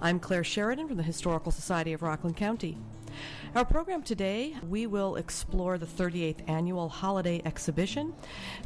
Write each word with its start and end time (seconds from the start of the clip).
I'm 0.00 0.20
Claire 0.20 0.44
Sheridan 0.44 0.86
from 0.86 0.96
the 0.96 1.02
Historical 1.02 1.50
Society 1.50 1.92
of 1.92 2.02
Rockland 2.02 2.36
County. 2.36 2.78
Our 3.56 3.64
program 3.64 4.02
today, 4.02 4.54
we 4.68 4.86
will 4.86 5.16
explore 5.16 5.76
the 5.76 5.86
38th 5.86 6.48
annual 6.48 6.88
holiday 6.88 7.42
exhibition. 7.44 8.14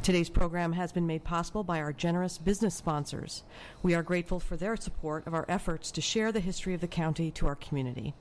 Today's 0.03 0.29
program 0.29 0.73
has 0.73 0.91
been 0.91 1.07
made 1.07 1.23
possible 1.23 1.63
by 1.63 1.79
our 1.79 1.91
generous 1.91 2.37
business 2.37 2.75
sponsors. 2.75 3.41
We 3.81 3.95
are 3.95 4.03
grateful 4.03 4.39
for 4.39 4.55
their 4.55 4.75
support 4.75 5.25
of 5.25 5.33
our 5.33 5.45
efforts 5.49 5.89
to 5.93 6.01
share 6.01 6.31
the 6.31 6.39
history 6.39 6.75
of 6.75 6.81
the 6.81 6.87
county 6.87 7.31
to 7.31 7.47
our 7.47 7.55
community. 7.55 8.13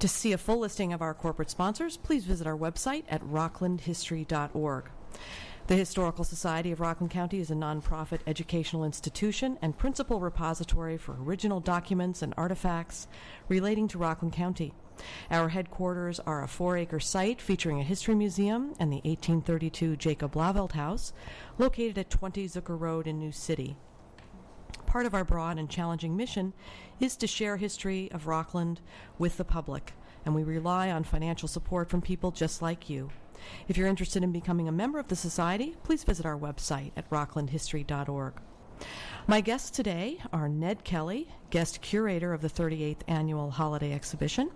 To 0.00 0.08
see 0.08 0.32
a 0.32 0.38
full 0.38 0.58
listing 0.58 0.92
of 0.92 1.00
our 1.00 1.14
corporate 1.14 1.50
sponsors, 1.50 1.96
please 1.96 2.24
visit 2.24 2.48
our 2.48 2.58
website 2.58 3.04
at 3.08 3.22
rocklandhistory.org. 3.22 4.84
The 5.68 5.76
Historical 5.76 6.24
Society 6.24 6.72
of 6.72 6.80
Rockland 6.80 7.12
County 7.12 7.38
is 7.38 7.52
a 7.52 7.54
nonprofit 7.54 8.18
educational 8.26 8.84
institution 8.84 9.58
and 9.62 9.78
principal 9.78 10.18
repository 10.18 10.98
for 10.98 11.16
original 11.22 11.60
documents 11.60 12.20
and 12.20 12.34
artifacts 12.36 13.06
relating 13.48 13.86
to 13.88 13.98
Rockland 13.98 14.32
County. 14.32 14.74
Our 15.30 15.50
headquarters 15.50 16.18
are 16.18 16.42
a 16.42 16.48
four 16.48 16.76
acre 16.76 16.98
site 16.98 17.40
featuring 17.40 17.78
a 17.78 17.84
history 17.84 18.16
museum 18.16 18.74
and 18.80 18.92
the 18.92 19.02
1832 19.04 19.94
Jacob 19.96 20.32
Blauvelt 20.32 20.72
House, 20.72 21.12
located 21.58 21.96
at 21.96 22.10
20 22.10 22.48
Zucker 22.48 22.78
Road 22.78 23.06
in 23.06 23.20
New 23.20 23.32
City. 23.32 23.76
Part 24.84 25.06
of 25.06 25.14
our 25.14 25.24
broad 25.24 25.58
and 25.58 25.70
challenging 25.70 26.16
mission 26.16 26.54
is 26.98 27.16
to 27.18 27.28
share 27.28 27.56
history 27.56 28.10
of 28.10 28.26
Rockland 28.26 28.80
with 29.16 29.36
the 29.36 29.44
public, 29.44 29.92
and 30.26 30.34
we 30.34 30.42
rely 30.42 30.90
on 30.90 31.04
financial 31.04 31.46
support 31.46 31.88
from 31.88 32.02
people 32.02 32.32
just 32.32 32.62
like 32.62 32.90
you. 32.90 33.10
If 33.68 33.76
you're 33.76 33.88
interested 33.88 34.22
in 34.22 34.32
becoming 34.32 34.68
a 34.68 34.72
member 34.72 34.98
of 34.98 35.08
the 35.08 35.16
Society, 35.16 35.76
please 35.82 36.04
visit 36.04 36.26
our 36.26 36.38
website 36.38 36.92
at 36.96 37.08
rocklandhistory.org. 37.10 38.34
My 39.26 39.40
guests 39.40 39.70
today 39.70 40.18
are 40.32 40.48
Ned 40.48 40.84
Kelly, 40.84 41.28
guest 41.50 41.80
curator 41.80 42.32
of 42.32 42.40
the 42.40 42.48
38th 42.48 43.02
Annual 43.06 43.52
Holiday 43.52 43.92
Exhibition, 43.92 44.50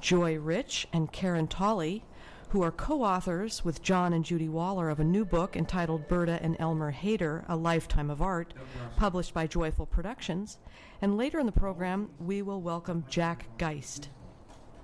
Joy 0.00 0.36
Rich 0.38 0.86
and 0.92 1.10
Karen 1.10 1.46
Tolley, 1.46 2.04
who 2.50 2.62
are 2.62 2.70
co 2.70 3.02
authors 3.02 3.64
with 3.64 3.82
John 3.82 4.12
and 4.12 4.24
Judy 4.24 4.48
Waller 4.48 4.90
of 4.90 5.00
a 5.00 5.04
new 5.04 5.24
book 5.24 5.56
entitled 5.56 6.06
Berta 6.06 6.38
and 6.42 6.56
Elmer 6.60 6.92
Hader 6.92 7.44
A 7.48 7.56
Lifetime 7.56 8.10
of 8.10 8.22
Art, 8.22 8.54
published 8.96 9.34
by 9.34 9.46
Joyful 9.46 9.86
Productions. 9.86 10.58
And 11.00 11.16
later 11.16 11.40
in 11.40 11.46
the 11.46 11.52
program, 11.52 12.10
we 12.20 12.42
will 12.42 12.60
welcome 12.60 13.04
Jack 13.08 13.46
Geist. 13.58 14.08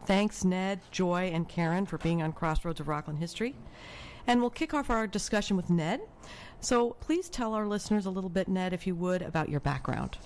Thanks, 0.07 0.45
Ned, 0.45 0.81
Joy, 0.91 1.31
and 1.33 1.49
Karen, 1.49 1.87
for 1.87 1.99
being 1.99 2.23
on 2.23 2.33
Crossroads 2.33 2.81
of 2.81 2.89
Rockland 2.89 3.19
History. 3.19 3.55
And 4.27 4.41
we'll 4.41 4.51
kick 4.51 4.75
off 4.75 4.91
our 4.91 5.07
discussion 5.07 5.57
with 5.57 5.71
Ned. 5.71 6.01
So 6.61 6.91
please 7.01 7.29
tell 7.29 7.55
our 7.55 7.67
listeners 7.67 8.07
a 8.07 8.11
little 8.11 8.31
bit, 8.31 8.49
Ned, 8.49 8.73
if 8.73 8.87
you 8.87 8.95
would, 8.95 9.23
about 9.23 9.49
your 9.49 9.61
background. 9.61 10.19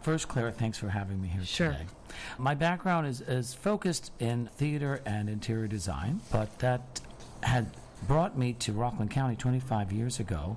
First, 0.00 0.28
Claire, 0.28 0.50
thanks 0.50 0.78
for 0.78 0.88
having 0.88 1.20
me 1.22 1.28
here 1.28 1.44
Sure. 1.44 1.72
today. 1.72 1.84
My 2.36 2.54
background 2.54 3.06
is, 3.06 3.20
is 3.20 3.54
focused 3.54 4.10
in 4.18 4.48
theater 4.56 5.00
and 5.06 5.28
interior 5.28 5.68
design, 5.68 6.20
but 6.30 6.58
that 6.58 7.00
had 7.44 7.70
brought 8.08 8.36
me 8.36 8.52
to 8.54 8.72
Rockland 8.72 9.10
County 9.12 9.36
25 9.36 9.92
years 9.92 10.18
ago 10.18 10.56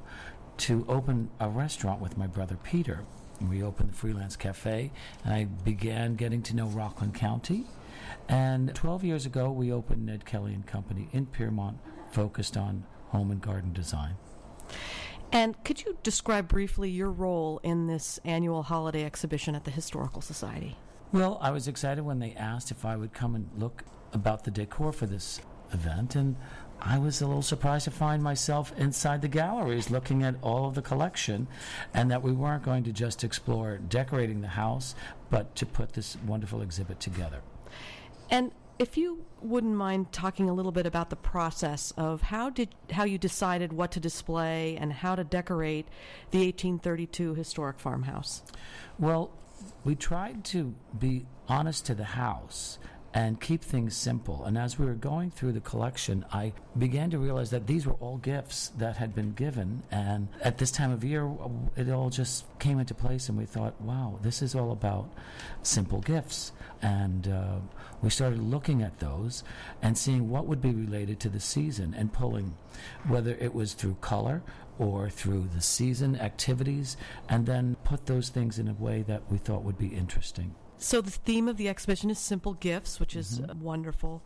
to 0.57 0.83
open 0.89 1.29
a 1.39 1.47
restaurant 1.47 2.01
with 2.01 2.17
my 2.17 2.25
brother 2.27 2.57
Peter. 2.63 3.03
We 3.49 3.61
opened 3.61 3.89
the 3.89 3.93
Freelance 3.93 4.35
Cafe, 4.35 4.91
and 5.23 5.33
I 5.33 5.43
began 5.45 6.15
getting 6.15 6.41
to 6.43 6.55
know 6.55 6.67
Rockland 6.67 7.13
County. 7.13 7.65
And 8.27 8.73
12 8.73 9.03
years 9.03 9.25
ago, 9.25 9.51
we 9.51 9.71
opened 9.71 10.05
Ned 10.05 10.25
Kelly 10.25 10.53
and 10.53 10.65
Company 10.65 11.09
in 11.11 11.25
Piermont, 11.27 11.77
focused 12.11 12.57
on 12.57 12.85
home 13.09 13.31
and 13.31 13.41
garden 13.41 13.73
design. 13.73 14.15
And 15.31 15.61
could 15.63 15.83
you 15.83 15.97
describe 16.01 16.47
briefly 16.47 16.89
your 16.89 17.11
role 17.11 17.59
in 17.63 17.87
this 17.87 18.19
annual 18.23 18.63
holiday 18.63 19.03
exhibition 19.03 19.55
at 19.55 19.65
the 19.65 19.71
Historical 19.71 20.21
Society? 20.21 20.77
Well, 21.11 21.37
I 21.41 21.51
was 21.51 21.67
excited 21.67 22.03
when 22.03 22.19
they 22.19 22.33
asked 22.33 22.71
if 22.71 22.85
I 22.85 22.95
would 22.95 23.13
come 23.13 23.35
and 23.35 23.49
look 23.57 23.83
about 24.13 24.43
the 24.43 24.51
decor 24.51 24.91
for 24.91 25.05
this 25.05 25.41
event, 25.73 26.15
and 26.15 26.35
I 26.81 26.97
was 26.97 27.21
a 27.21 27.27
little 27.27 27.41
surprised 27.41 27.85
to 27.85 27.91
find 27.91 28.21
myself 28.21 28.73
inside 28.77 29.21
the 29.21 29.27
galleries 29.27 29.89
looking 29.89 30.23
at 30.23 30.35
all 30.41 30.67
of 30.67 30.75
the 30.75 30.81
collection, 30.81 31.47
and 31.93 32.11
that 32.11 32.21
we 32.21 32.31
weren't 32.31 32.63
going 32.63 32.83
to 32.83 32.91
just 32.91 33.23
explore 33.23 33.77
decorating 33.77 34.41
the 34.41 34.49
house, 34.49 34.95
but 35.29 35.55
to 35.55 35.65
put 35.65 35.93
this 35.93 36.17
wonderful 36.25 36.61
exhibit 36.61 36.99
together. 36.99 37.41
And 38.29 38.51
if 38.77 38.97
you 38.97 39.25
wouldn't 39.41 39.75
mind 39.75 40.11
talking 40.11 40.49
a 40.49 40.53
little 40.53 40.71
bit 40.71 40.85
about 40.85 41.09
the 41.09 41.15
process 41.15 41.93
of 41.97 42.23
how 42.23 42.49
did 42.49 42.75
how 42.91 43.03
you 43.03 43.17
decided 43.17 43.71
what 43.71 43.91
to 43.91 43.99
display 43.99 44.75
and 44.77 44.91
how 44.91 45.15
to 45.15 45.23
decorate 45.23 45.87
the 46.31 46.39
1832 46.39 47.35
historic 47.35 47.79
farmhouse. 47.79 48.43
Well, 48.99 49.31
we 49.83 49.95
tried 49.95 50.43
to 50.45 50.73
be 50.97 51.25
honest 51.47 51.85
to 51.85 51.95
the 51.95 52.03
house 52.03 52.79
and 53.15 53.39
keep 53.39 53.63
things 53.63 53.95
simple. 53.95 54.43
And 54.43 54.57
as 54.57 54.77
we 54.77 54.85
were 54.85 54.93
going 54.93 55.31
through 55.31 55.53
the 55.53 55.61
collection, 55.61 56.25
I 56.33 56.51
began 56.77 57.09
to 57.11 57.17
realize 57.17 57.49
that 57.51 57.65
these 57.65 57.87
were 57.87 57.93
all 57.93 58.17
gifts 58.17 58.73
that 58.77 58.97
had 58.97 59.15
been 59.15 59.31
given. 59.31 59.83
And 59.89 60.27
at 60.41 60.57
this 60.57 60.69
time 60.69 60.91
of 60.91 61.01
year, 61.01 61.31
it 61.77 61.89
all 61.89 62.09
just 62.09 62.43
came 62.59 62.77
into 62.77 62.93
place, 62.93 63.29
and 63.29 63.37
we 63.37 63.45
thought, 63.45 63.79
wow, 63.79 64.19
this 64.21 64.41
is 64.41 64.53
all 64.53 64.73
about 64.73 65.09
simple 65.63 66.01
gifts. 66.01 66.51
And 66.81 67.29
uh, 67.29 67.59
we 68.01 68.09
started 68.09 68.39
looking 68.39 68.81
at 68.81 68.99
those 68.99 69.45
and 69.81 69.97
seeing 69.97 70.29
what 70.29 70.45
would 70.45 70.61
be 70.61 70.73
related 70.73 71.21
to 71.21 71.29
the 71.29 71.39
season 71.39 71.95
and 71.97 72.11
pulling, 72.11 72.57
whether 73.07 73.35
it 73.35 73.53
was 73.53 73.75
through 73.75 73.95
color 74.01 74.43
or 74.77 75.09
through 75.09 75.47
the 75.55 75.61
season 75.61 76.19
activities, 76.19 76.97
and 77.29 77.45
then 77.45 77.77
put 77.85 78.07
those 78.07 78.27
things 78.27 78.59
in 78.59 78.67
a 78.67 78.73
way 78.73 79.03
that 79.03 79.31
we 79.31 79.37
thought 79.37 79.63
would 79.63 79.77
be 79.77 79.87
interesting. 79.87 80.53
So 80.77 81.01
the 81.01 81.11
theme 81.11 81.47
of 81.47 81.57
the 81.57 81.69
exhibition 81.69 82.09
is 82.09 82.19
simple 82.19 82.53
gifts, 82.53 82.99
which 82.99 83.15
is 83.15 83.39
uh, 83.39 83.53
wonderful. 83.59 84.21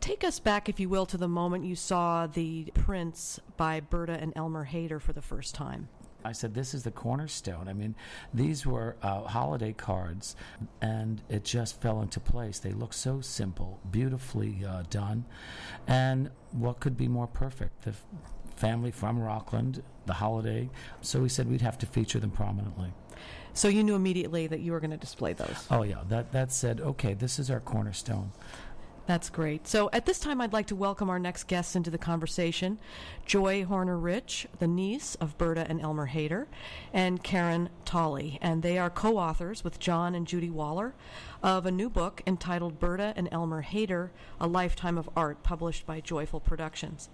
Take 0.00 0.24
us 0.24 0.38
back, 0.38 0.68
if 0.68 0.78
you 0.78 0.88
will, 0.88 1.06
to 1.06 1.16
the 1.16 1.28
moment 1.28 1.64
you 1.64 1.74
saw 1.74 2.26
the 2.26 2.70
prints 2.74 3.40
by 3.56 3.80
Berta 3.80 4.12
and 4.12 4.32
Elmer 4.36 4.66
Hader 4.66 5.00
for 5.00 5.12
the 5.12 5.22
first 5.22 5.54
time. 5.54 5.88
I 6.24 6.32
said, 6.32 6.54
This 6.54 6.74
is 6.74 6.82
the 6.82 6.90
cornerstone. 6.90 7.68
I 7.68 7.72
mean, 7.72 7.94
these 8.34 8.66
were 8.66 8.96
uh, 9.00 9.22
holiday 9.22 9.72
cards, 9.72 10.36
and 10.80 11.22
it 11.28 11.44
just 11.44 11.80
fell 11.80 12.02
into 12.02 12.20
place. 12.20 12.58
They 12.58 12.72
look 12.72 12.92
so 12.92 13.20
simple, 13.20 13.80
beautifully 13.90 14.64
uh, 14.68 14.82
done. 14.90 15.24
And 15.86 16.30
what 16.52 16.80
could 16.80 16.96
be 16.96 17.08
more 17.08 17.26
perfect? 17.28 17.82
The 17.82 17.90
f- 17.90 18.04
family 18.56 18.90
from 18.90 19.18
Rockland, 19.18 19.82
the 20.06 20.14
holiday. 20.14 20.68
So 21.00 21.20
we 21.20 21.28
said 21.28 21.48
we'd 21.48 21.60
have 21.62 21.78
to 21.78 21.86
feature 21.86 22.18
them 22.18 22.30
prominently. 22.30 22.92
So 23.56 23.68
you 23.68 23.82
knew 23.82 23.94
immediately 23.94 24.46
that 24.48 24.60
you 24.60 24.72
were 24.72 24.80
going 24.80 24.90
to 24.90 24.98
display 24.98 25.32
those. 25.32 25.66
Oh, 25.70 25.82
yeah, 25.82 26.02
that, 26.10 26.30
that 26.32 26.52
said, 26.52 26.78
okay, 26.78 27.14
this 27.14 27.38
is 27.38 27.50
our 27.50 27.60
cornerstone. 27.60 28.32
That's 29.06 29.30
great. 29.30 29.66
So 29.66 29.88
at 29.94 30.04
this 30.04 30.18
time, 30.18 30.42
I'd 30.42 30.52
like 30.52 30.66
to 30.66 30.76
welcome 30.76 31.08
our 31.08 31.18
next 31.18 31.44
guests 31.44 31.74
into 31.74 31.90
the 31.90 31.96
conversation 31.96 32.78
Joy 33.24 33.64
Horner 33.64 33.96
Rich, 33.96 34.46
the 34.58 34.66
niece 34.66 35.14
of 35.14 35.38
Berta 35.38 35.64
and 35.70 35.80
Elmer 35.80 36.08
Hader, 36.08 36.46
and 36.92 37.22
Karen 37.22 37.70
Tolley. 37.86 38.38
And 38.42 38.62
they 38.62 38.76
are 38.76 38.90
co 38.90 39.16
authors 39.16 39.64
with 39.64 39.78
John 39.78 40.14
and 40.14 40.26
Judy 40.26 40.50
Waller 40.50 40.94
of 41.42 41.64
a 41.64 41.70
new 41.70 41.88
book 41.88 42.20
entitled 42.26 42.78
Berta 42.78 43.14
and 43.16 43.26
Elmer 43.32 43.62
Hader 43.62 44.10
A 44.38 44.46
Lifetime 44.46 44.98
of 44.98 45.08
Art, 45.16 45.42
published 45.42 45.86
by 45.86 46.00
Joyful 46.00 46.40
Productions. 46.40 47.08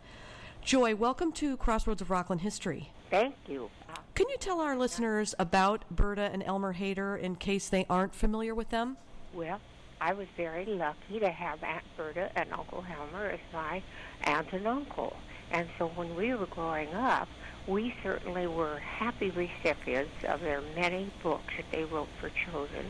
Joy, 0.65 0.95
welcome 0.95 1.33
to 1.33 1.57
Crossroads 1.57 2.01
of 2.01 2.11
Rockland 2.11 2.41
History. 2.43 2.91
Thank 3.11 3.35
you. 3.49 3.69
Can 4.15 4.29
you 4.29 4.37
tell 4.39 4.61
our 4.61 4.77
listeners 4.77 5.35
about 5.39 5.85
Berta 5.91 6.31
and 6.33 6.43
Elmer 6.43 6.75
Hader 6.75 7.19
in 7.19 7.35
case 7.37 7.69
they 7.69 7.85
aren't 7.91 8.15
familiar 8.15 8.55
with 8.55 8.71
them? 8.71 8.97
well, 9.35 9.61
I 10.01 10.13
was 10.15 10.27
very 10.37 10.67
lucky 10.67 11.21
to 11.21 11.31
have 11.31 11.63
Aunt 11.63 11.85
Berta 11.97 12.31
and 12.35 12.53
Uncle 12.53 12.85
Elmer 12.99 13.27
as 13.27 13.41
my 13.53 13.83
aunt 14.25 14.53
and 14.53 14.67
uncle. 14.67 15.17
And 15.53 15.69
so 15.79 15.89
when 15.95 16.17
we 16.17 16.35
were 16.35 16.47
growing 16.47 16.93
up, 16.93 17.29
we 17.69 17.95
certainly 18.03 18.47
were 18.49 18.79
happy 18.79 19.31
recipients 19.31 20.25
of 20.27 20.41
their 20.41 20.61
many 20.75 21.11
books 21.23 21.55
that 21.57 21.67
they 21.71 21.85
wrote 21.85 22.09
for 22.21 22.31
children. 22.51 22.87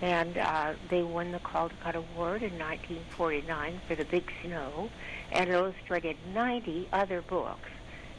And 0.00 0.36
uh, 0.38 0.74
they 0.90 1.02
won 1.02 1.32
the 1.32 1.40
Caldecott 1.40 1.94
Award 1.94 2.42
in 2.42 2.56
1949 2.58 3.80
for 3.88 3.94
The 3.96 4.04
Big 4.04 4.30
Snow 4.42 4.90
and 5.34 5.50
illustrated 5.50 6.16
90 6.32 6.88
other 6.92 7.20
books. 7.22 7.68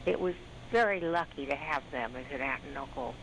It 0.04 0.20
was 0.20 0.34
very 0.70 1.00
lucky 1.00 1.46
to 1.46 1.56
have 1.56 1.82
them 1.90 2.14
as 2.14 2.26
an 2.32 2.42
aunt 2.42 2.62
and 2.68 2.76
uncle. 2.76 3.14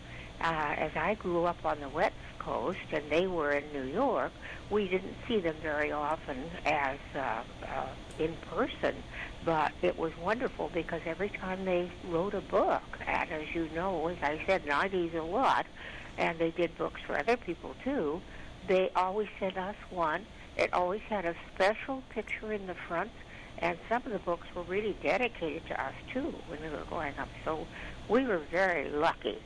Uh, 0.42 0.74
as 0.78 0.92
I 0.96 1.14
grew 1.14 1.46
up 1.46 1.64
on 1.64 1.80
the 1.80 1.88
West 1.90 2.16
Coast 2.40 2.80
and 2.92 3.04
they 3.10 3.28
were 3.28 3.52
in 3.52 3.64
New 3.72 3.90
York, 3.90 4.32
we 4.70 4.88
didn't 4.88 5.16
see 5.28 5.40
them 5.40 5.56
very 5.62 5.92
often 5.92 6.44
as 6.66 6.98
uh, 7.16 7.44
uh, 7.66 7.88
in 8.20 8.36
person. 8.50 8.96
But 9.46 9.72
it 9.82 9.98
was 9.98 10.12
wonderful 10.18 10.72
because 10.74 11.02
every 11.06 11.30
time 11.30 11.64
they 11.64 11.92
wrote 12.10 12.34
a 12.34 12.42
book, 12.42 12.82
and 13.06 13.32
as 13.32 13.54
you 13.54 13.70
know, 13.76 14.08
as 14.08 14.18
I 14.24 14.42
said, 14.48 14.66
90s 14.66 15.14
a 15.14 15.22
lot, 15.22 15.66
and 16.18 16.40
they 16.40 16.52
did 16.52 16.76
books 16.78 17.00
for 17.06 17.18
other 17.18 17.38
people 17.38 17.76
too, 17.84 18.22
they 18.68 18.90
always 18.96 19.28
sent 19.40 19.58
us 19.58 19.76
one. 19.90 20.26
It 20.58 20.74
always 20.74 21.02
had 21.10 21.26
a 21.26 21.36
special 21.54 22.04
picture 22.10 22.54
in 22.54 22.68
the 22.68 22.76
front 22.88 23.12
And 23.64 23.78
some 23.88 24.02
of 24.06 24.12
the 24.12 24.20
books 24.20 24.46
were 24.54 24.64
really 24.64 24.94
dedicated 25.02 25.66
to 25.68 25.82
us 25.82 25.94
too 26.14 26.36
when 26.50 26.62
we 26.62 26.70
were 26.70 26.84
growing 26.90 27.18
up. 27.18 27.30
So 27.46 27.66
we 28.10 28.26
were 28.26 28.42
very 28.52 28.90
lucky. 28.90 29.38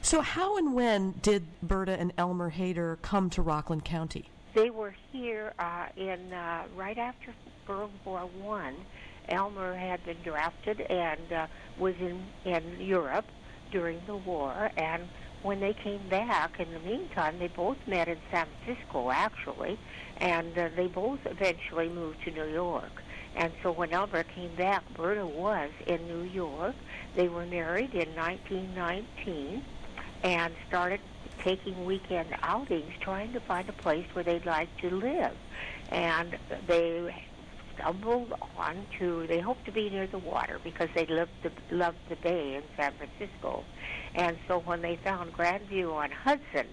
So 0.00 0.22
how 0.22 0.56
and 0.56 0.72
when 0.72 1.12
did 1.20 1.44
Berta 1.62 1.92
and 1.92 2.10
Elmer 2.16 2.50
Hader 2.50 3.00
come 3.02 3.28
to 3.30 3.42
Rockland 3.42 3.84
County? 3.84 4.30
They 4.54 4.70
were 4.70 4.94
here 5.12 5.52
uh, 5.58 5.88
in 5.94 6.32
uh, 6.32 6.64
right 6.74 6.96
after 6.96 7.34
World 7.68 7.90
War 8.06 8.20
One. 8.40 8.76
Elmer 9.28 9.76
had 9.76 10.02
been 10.06 10.16
drafted 10.24 10.80
and 10.80 11.30
uh, 11.30 11.46
was 11.78 11.94
in 12.00 12.24
in 12.46 12.80
Europe 12.80 13.26
during 13.70 14.00
the 14.06 14.16
war, 14.16 14.70
and 14.76 15.06
when 15.42 15.60
they 15.60 15.72
came 15.72 16.08
back, 16.08 16.58
in 16.58 16.72
the 16.72 16.80
meantime, 16.80 17.38
they 17.38 17.48
both 17.48 17.76
met 17.86 18.08
in 18.08 18.18
San 18.30 18.46
Francisco, 18.64 19.10
actually, 19.10 19.78
and 20.16 20.56
uh, 20.58 20.68
they 20.76 20.86
both 20.86 21.20
eventually 21.24 21.88
moved 21.88 22.22
to 22.24 22.30
New 22.30 22.48
York. 22.48 22.90
And 23.36 23.52
so 23.62 23.72
when 23.72 23.92
Elmer 23.92 24.24
came 24.24 24.54
back, 24.56 24.82
Berta 24.94 25.26
was 25.26 25.70
in 25.86 26.06
New 26.08 26.22
York. 26.22 26.74
They 27.14 27.28
were 27.28 27.46
married 27.46 27.94
in 27.94 28.14
1919 28.14 29.64
and 30.22 30.54
started 30.68 31.00
taking 31.38 31.84
weekend 31.84 32.28
outings, 32.42 32.92
trying 33.00 33.32
to 33.32 33.40
find 33.40 33.68
a 33.68 33.72
place 33.72 34.06
where 34.12 34.24
they'd 34.24 34.44
like 34.44 34.68
to 34.78 34.90
live. 34.90 35.36
And 35.90 36.36
they 36.66 37.14
stumbled 37.74 38.32
on 38.58 38.86
to, 38.98 39.26
they 39.26 39.40
hoped 39.40 39.64
to 39.64 39.72
be 39.72 39.88
near 39.90 40.06
the 40.06 40.18
water 40.18 40.60
because 40.62 40.88
they 40.94 41.06
loved 41.06 41.30
the, 41.42 41.50
loved 41.70 41.98
the 42.08 42.16
bay 42.16 42.56
in 42.56 42.62
San 42.76 42.92
Francisco. 42.92 43.64
And 44.14 44.36
so 44.46 44.58
when 44.60 44.82
they 44.82 44.96
found 44.96 45.32
Grandview 45.32 45.92
on 45.92 46.10
Hudson, 46.10 46.66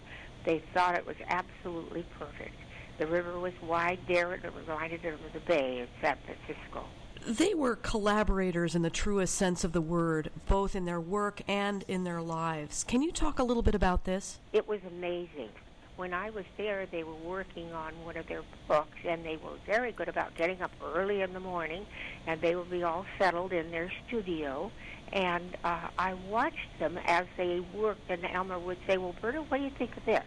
they 0.44 0.62
thought 0.74 0.96
it 0.96 1.06
was 1.06 1.16
absolutely 1.28 2.06
perfect. 2.20 2.56
The 2.98 3.08
river 3.08 3.40
was 3.40 3.54
wide 3.62 4.00
there, 4.08 4.34
and 4.34 4.44
it 4.44 4.52
reminded 4.56 5.04
them 5.04 5.20
of 5.26 5.34
the 5.34 5.40
bay 5.42 5.80
in 5.80 5.88
San 6.02 6.18
Francisco. 6.26 6.86
They 7.28 7.54
were 7.54 7.76
collaborators 7.76 8.74
in 8.74 8.82
the 8.82 8.90
truest 8.90 9.36
sense 9.36 9.64
of 9.64 9.74
the 9.74 9.82
word, 9.82 10.32
both 10.48 10.76
in 10.76 10.86
their 10.86 11.02
work 11.02 11.42
and 11.48 11.84
in 11.88 12.06
their 12.06 12.22
lives. 12.22 12.84
Can 12.84 13.02
you 13.02 13.12
talk 13.12 13.38
a 13.38 13.44
little 13.44 13.64
bit 13.64 13.76
about 13.76 14.06
this? 14.06 14.40
It 14.54 14.68
was 14.68 14.80
amazing. 14.88 15.50
When 15.98 16.14
I 16.14 16.30
was 16.30 16.46
there, 16.58 16.86
they 16.86 17.04
were 17.04 17.16
working 17.16 17.74
on 17.74 17.94
one 18.04 18.18
of 18.18 18.28
their 18.28 18.44
books, 18.68 18.98
and 19.04 19.26
they 19.26 19.36
were 19.38 19.58
very 19.66 19.92
good 19.92 20.08
about 20.08 20.36
getting 20.36 20.62
up 20.62 20.72
early 20.84 21.22
in 21.22 21.34
the 21.34 21.40
morning, 21.40 21.86
and 22.28 22.40
they 22.40 22.56
would 22.56 22.70
be 22.70 22.84
all 22.84 23.06
settled 23.20 23.52
in 23.52 23.72
their 23.72 23.92
studio. 24.08 24.72
And 25.12 25.58
uh, 25.64 25.88
I 25.98 26.14
watched 26.14 26.80
them 26.80 27.00
as 27.06 27.26
they 27.36 27.60
worked, 27.74 28.10
and 28.10 28.24
Elmer 28.26 28.60
would 28.60 28.78
say, 28.88 28.98
"Well, 28.98 29.16
Berta, 29.22 29.40
what 29.40 29.58
do 29.58 29.64
you 29.64 29.72
think 29.78 29.98
of 29.98 30.06
this?" 30.06 30.24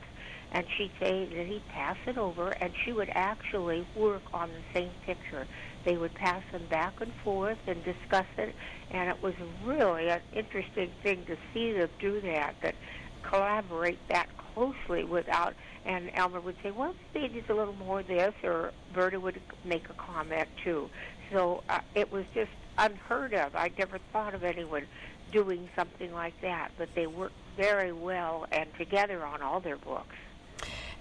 And 0.53 0.67
she'd 0.77 0.93
say 1.01 1.27
that 1.27 1.47
he'd 1.47 1.67
pass 1.69 1.97
it 2.07 2.19
over, 2.19 2.49
and 2.49 2.73
she 2.85 2.93
would 2.93 3.11
actually 3.15 3.87
work 3.95 4.23
on 4.33 4.51
the 4.51 4.81
same 4.81 4.91
picture. 5.07 5.47
They 5.85 5.97
would 5.97 6.15
pass 6.15 6.43
them 6.53 6.67
back 6.69 7.01
and 7.01 7.13
forth 7.25 7.59
and 7.67 7.83
discuss 7.85 8.27
it, 8.37 8.55
and 8.91 9.09
it 9.09 9.23
was 9.23 9.35
really 9.65 10.09
an 10.09 10.21
interesting 10.33 10.91
thing 11.03 11.25
to 11.27 11.37
see 11.55 11.73
them 11.73 11.89
do 12.01 12.21
that, 12.23 12.57
that 12.63 12.75
collaborate 13.23 13.99
that 14.09 14.29
closely 14.55 15.05
without. 15.05 15.55
And 15.85 16.11
Elmer 16.15 16.41
would 16.41 16.57
say, 16.63 16.71
"Well, 16.71 16.95
they 17.15 17.29
need 17.29 17.49
a 17.49 17.55
little 17.55 17.75
more 17.75 18.01
of 18.01 18.07
this," 18.07 18.35
or 18.43 18.73
Berta 18.93 19.19
would 19.21 19.41
make 19.65 19.89
a 19.89 19.95
comment 19.95 20.49
too. 20.63 20.91
So 21.33 21.63
uh, 21.69 21.81
it 21.95 22.11
was 22.13 22.25
just 22.35 22.51
unheard 22.77 23.35
of. 23.35 23.55
I 23.55 23.71
never 23.79 23.99
thought 24.13 24.35
of 24.35 24.43
anyone 24.45 24.87
doing 25.33 25.69
something 25.77 26.13
like 26.13 26.39
that, 26.43 26.73
but 26.77 26.89
they 26.95 27.07
worked 27.07 27.35
very 27.57 27.93
well 27.93 28.47
and 28.51 28.69
together 28.77 29.25
on 29.25 29.43
all 29.43 29.61
their 29.61 29.77
books. 29.77 30.17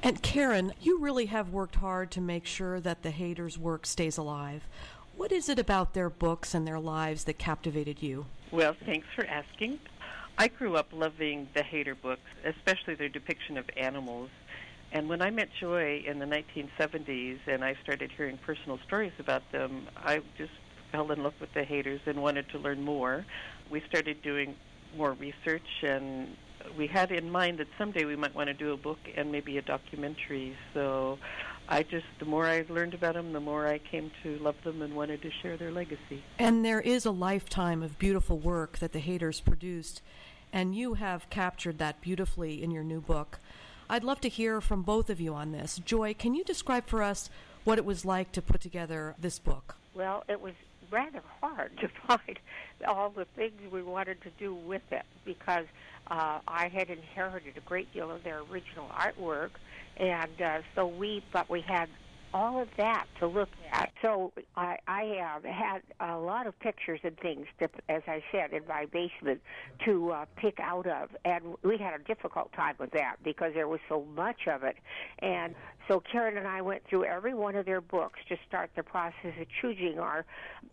And 0.02 0.22
Karen, 0.22 0.74
you 0.80 1.00
really 1.00 1.26
have 1.26 1.50
worked 1.50 1.76
hard 1.76 2.10
to 2.12 2.22
make 2.22 2.46
sure 2.46 2.80
that 2.80 3.04
the 3.04 3.10
Haders' 3.10 3.58
work 3.58 3.86
stays 3.86 4.18
alive. 4.18 4.64
What 5.18 5.34
is 5.34 5.50
it 5.50 5.60
about 5.60 5.94
their 5.94 6.10
books 6.10 6.54
and 6.54 6.66
their 6.66 6.80
lives 6.80 7.26
that 7.26 7.38
captivated 7.38 8.02
you? 8.02 8.26
Well, 8.52 8.76
thanks 8.86 9.08
for 9.14 9.26
asking. 9.26 9.80
I 10.38 10.48
grew 10.48 10.78
up 10.78 10.88
loving 10.94 11.50
the 11.54 11.62
Hader 11.62 12.02
books, 12.02 12.22
especially 12.46 12.96
their 12.96 13.10
depiction 13.10 13.58
of 13.58 13.66
animals. 13.76 14.30
And 14.94 15.10
when 15.10 15.22
I 15.22 15.30
met 15.32 15.50
Joy 15.60 16.02
in 16.08 16.18
the 16.20 16.26
1970s 16.26 17.40
and 17.46 17.64
I 17.64 17.76
started 17.84 18.10
hearing 18.16 18.38
personal 18.38 18.80
stories 18.88 19.12
about 19.20 19.44
them, 19.52 19.88
I 19.98 20.22
just 20.38 20.54
fell 20.94 21.12
in 21.12 21.22
love 21.24 21.34
with 21.42 21.54
the 21.54 21.62
Haders 21.62 22.00
and 22.06 22.22
wanted 22.22 22.48
to 22.50 22.58
learn 22.58 22.82
more. 22.82 23.26
We 23.70 23.82
started 23.90 24.22
doing 24.22 24.56
more 24.96 25.12
research 25.12 25.84
and 25.84 26.38
we 26.78 26.88
had 26.88 27.12
in 27.12 27.30
mind 27.30 27.60
that 27.60 27.68
someday 27.78 28.06
we 28.06 28.16
might 28.16 28.36
want 28.36 28.48
to 28.48 28.54
do 28.54 28.74
a 28.74 28.78
book 28.78 29.00
and 29.16 29.32
maybe 29.32 29.58
a 29.58 29.62
documentary. 29.62 30.56
So 30.74 31.18
I 31.68 31.84
just, 31.84 32.06
the 32.20 32.26
more 32.26 32.48
I 32.48 32.66
learned 32.70 32.94
about 32.94 33.16
them, 33.16 33.34
the 33.34 33.40
more 33.40 33.68
I 33.68 33.78
came 33.78 34.12
to 34.24 34.38
love 34.40 34.56
them 34.64 34.82
and 34.82 34.96
wanted 34.96 35.22
to 35.22 35.32
share 35.42 35.58
their 35.58 35.72
legacy. 35.72 36.24
And 36.38 36.66
there 36.66 36.82
is 36.82 37.06
a 37.06 37.12
lifetime 37.12 37.84
of 37.84 38.00
beautiful 38.00 38.38
work 38.38 38.80
that 38.80 38.92
the 38.92 39.02
Haders 39.02 39.44
produced, 39.44 40.02
and 40.52 40.76
you 40.76 40.96
have 40.96 41.30
captured 41.30 41.78
that 41.78 42.02
beautifully 42.02 42.64
in 42.64 42.72
your 42.72 42.84
new 42.84 43.02
book. 43.02 43.40
I'd 43.90 44.04
love 44.04 44.22
to 44.22 44.30
hear 44.30 44.62
from 44.62 44.84
both 44.84 45.10
of 45.10 45.20
you 45.20 45.34
on 45.34 45.52
this. 45.52 45.80
Joy, 45.84 46.14
can 46.14 46.36
you 46.36 46.44
describe 46.44 46.88
for 46.88 47.02
us 47.02 47.30
what 47.64 47.78
it 47.78 47.86
was 47.86 48.06
like 48.06 48.32
to 48.34 48.42
put 48.42 48.62
together 48.62 49.16
this 49.20 49.40
book? 49.40 49.76
Well, 49.94 50.24
it 50.28 50.40
was 50.40 50.54
rather 50.92 51.22
hard 51.42 51.78
to 51.78 51.88
find 52.08 52.40
all 52.88 53.10
the 53.10 53.26
things 53.36 53.54
we 53.72 53.84
wanted 53.84 54.22
to 54.22 54.30
do 54.40 54.54
with 54.54 54.82
it 54.92 55.06
because 55.26 55.66
uh, 56.08 56.40
I 56.48 56.68
had 56.70 56.90
inherited 56.90 57.58
a 57.58 57.62
great 57.62 57.94
deal 57.94 58.10
of 58.12 58.24
their 58.24 58.40
original 58.40 58.88
artwork, 58.90 59.52
and 59.98 60.42
uh, 60.42 60.62
so 60.76 60.88
we, 60.88 61.24
but 61.32 61.50
we 61.50 61.62
had 61.62 61.90
all 62.34 62.62
of 62.62 62.68
that 62.78 63.06
to 63.20 63.28
look 63.28 63.50
at. 63.72 63.92
So 64.02 64.32
I, 64.56 64.78
I 64.88 65.40
uh, 65.46 65.52
had 65.52 65.82
a 66.00 66.18
lot 66.18 66.48
of 66.48 66.58
pictures 66.60 67.00
and 67.04 67.18
things, 67.20 67.48
to, 67.60 67.70
as 67.88 68.04
I 68.08 68.24
said, 68.32 68.54
in 68.54 68.66
my 68.68 68.86
basement 68.86 69.42
to 69.86 70.12
uh, 70.12 70.26
pick 70.36 70.60
out 70.60 70.88
of, 70.88 71.10
and 71.26 71.56
we 71.64 71.78
had 71.78 72.00
a 72.00 72.04
difficult 72.04 72.54
time 72.54 72.76
with 72.80 72.92
that 72.92 73.16
because 73.24 73.54
there 73.54 73.68
was 73.68 73.80
so 73.90 74.06
much 74.16 74.48
of 74.48 74.64
it. 74.64 74.78
And 75.20 75.56
so 75.88 76.02
Karen 76.12 76.38
and 76.38 76.48
I 76.48 76.62
went 76.62 76.84
through 76.88 77.06
every 77.06 77.34
one 77.34 77.56
of 77.56 77.66
their 77.66 77.82
books 77.82 78.20
to 78.30 78.38
start 78.48 78.70
the 78.76 78.84
process 78.84 79.34
of 79.40 79.48
choosing 79.62 80.00
our 80.00 80.26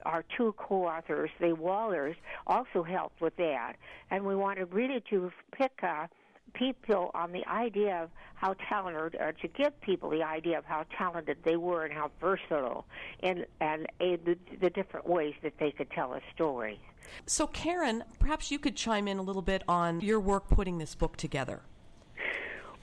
our 0.04 0.24
two 0.36 0.54
co-authors. 0.58 1.30
The 1.40 1.54
Wallers 1.54 2.16
also 2.46 2.82
helped 2.82 3.20
with 3.20 3.36
that, 3.36 3.74
and 4.10 4.24
we 4.24 4.36
wanted 4.36 4.72
really 4.72 5.02
to 5.10 5.30
pick. 5.52 5.72
Uh, 5.82 6.06
people 6.54 7.10
on 7.14 7.32
the 7.32 7.46
idea 7.46 8.02
of 8.02 8.10
how 8.34 8.54
talented, 8.68 9.20
or 9.20 9.32
to 9.32 9.48
give 9.48 9.78
people 9.80 10.10
the 10.10 10.22
idea 10.22 10.58
of 10.58 10.64
how 10.64 10.84
talented 10.96 11.38
they 11.44 11.56
were 11.56 11.84
and 11.84 11.92
how 11.92 12.10
versatile, 12.20 12.86
and 13.22 13.46
and 13.60 13.86
uh, 14.00 14.16
the, 14.24 14.36
the 14.60 14.70
different 14.70 15.06
ways 15.06 15.34
that 15.42 15.54
they 15.58 15.70
could 15.70 15.90
tell 15.90 16.14
a 16.14 16.20
story. 16.34 16.80
So, 17.26 17.46
Karen, 17.46 18.04
perhaps 18.18 18.50
you 18.50 18.58
could 18.58 18.76
chime 18.76 19.08
in 19.08 19.18
a 19.18 19.22
little 19.22 19.42
bit 19.42 19.62
on 19.68 20.00
your 20.00 20.20
work 20.20 20.48
putting 20.48 20.78
this 20.78 20.94
book 20.94 21.16
together. 21.16 21.62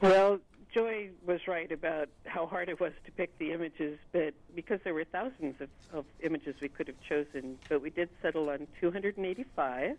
Well, 0.01 0.39
Joy 0.74 1.10
was 1.25 1.39
right 1.48 1.72
about 1.72 2.10
how 2.25 2.48
hard 2.48 2.67
it 2.67 2.79
was 2.79 2.93
to 3.05 3.12
pick 3.12 3.38
the 3.38 3.51
images, 3.51 4.00
but 4.12 4.34
because 4.55 4.79
there 4.84 4.93
were 4.93 5.03
thousands 5.03 5.62
of, 5.62 5.70
of 5.93 6.05
images 6.22 6.55
we 6.62 6.67
could 6.67 6.88
have 6.88 7.00
chosen, 7.08 7.60
but 7.70 7.82
we 7.82 7.91
did 7.91 8.10
settle 8.22 8.50
on 8.50 8.67
285 8.82 9.98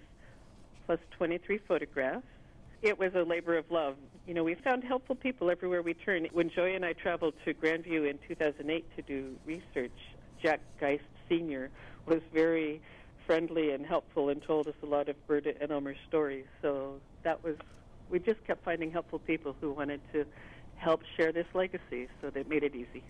plus 0.86 0.98
23 1.16 1.58
photographs 1.58 2.26
it 2.84 2.98
was 2.98 3.14
a 3.14 3.22
labor 3.22 3.56
of 3.56 3.70
love. 3.70 3.96
You 4.26 4.34
know, 4.34 4.44
we 4.44 4.54
found 4.54 4.84
helpful 4.84 5.16
people 5.16 5.50
everywhere 5.50 5.80
we 5.80 5.94
turned. 5.94 6.28
When 6.32 6.50
Joy 6.50 6.74
and 6.74 6.84
I 6.84 6.92
traveled 6.92 7.34
to 7.46 7.54
Grandview 7.54 8.08
in 8.08 8.18
2008 8.28 8.84
to 8.96 9.02
do 9.02 9.34
research, 9.46 9.98
Jack 10.42 10.60
Geist 10.78 11.02
Sr. 11.28 11.70
was 12.04 12.20
very 12.32 12.82
friendly 13.26 13.70
and 13.70 13.86
helpful 13.86 14.28
and 14.28 14.42
told 14.42 14.68
us 14.68 14.74
a 14.82 14.86
lot 14.86 15.08
of 15.08 15.26
Berta 15.26 15.54
and 15.62 15.72
Elmer's 15.72 15.96
stories. 16.06 16.44
So 16.60 17.00
that 17.22 17.42
was, 17.42 17.56
we 18.10 18.18
just 18.18 18.44
kept 18.46 18.62
finding 18.64 18.90
helpful 18.90 19.18
people 19.18 19.56
who 19.62 19.72
wanted 19.72 20.02
to 20.12 20.26
help 20.76 21.00
share 21.16 21.32
this 21.32 21.46
legacy, 21.54 22.08
so 22.20 22.28
that 22.28 22.48
made 22.50 22.62
it 22.62 22.74
easy. 22.74 23.02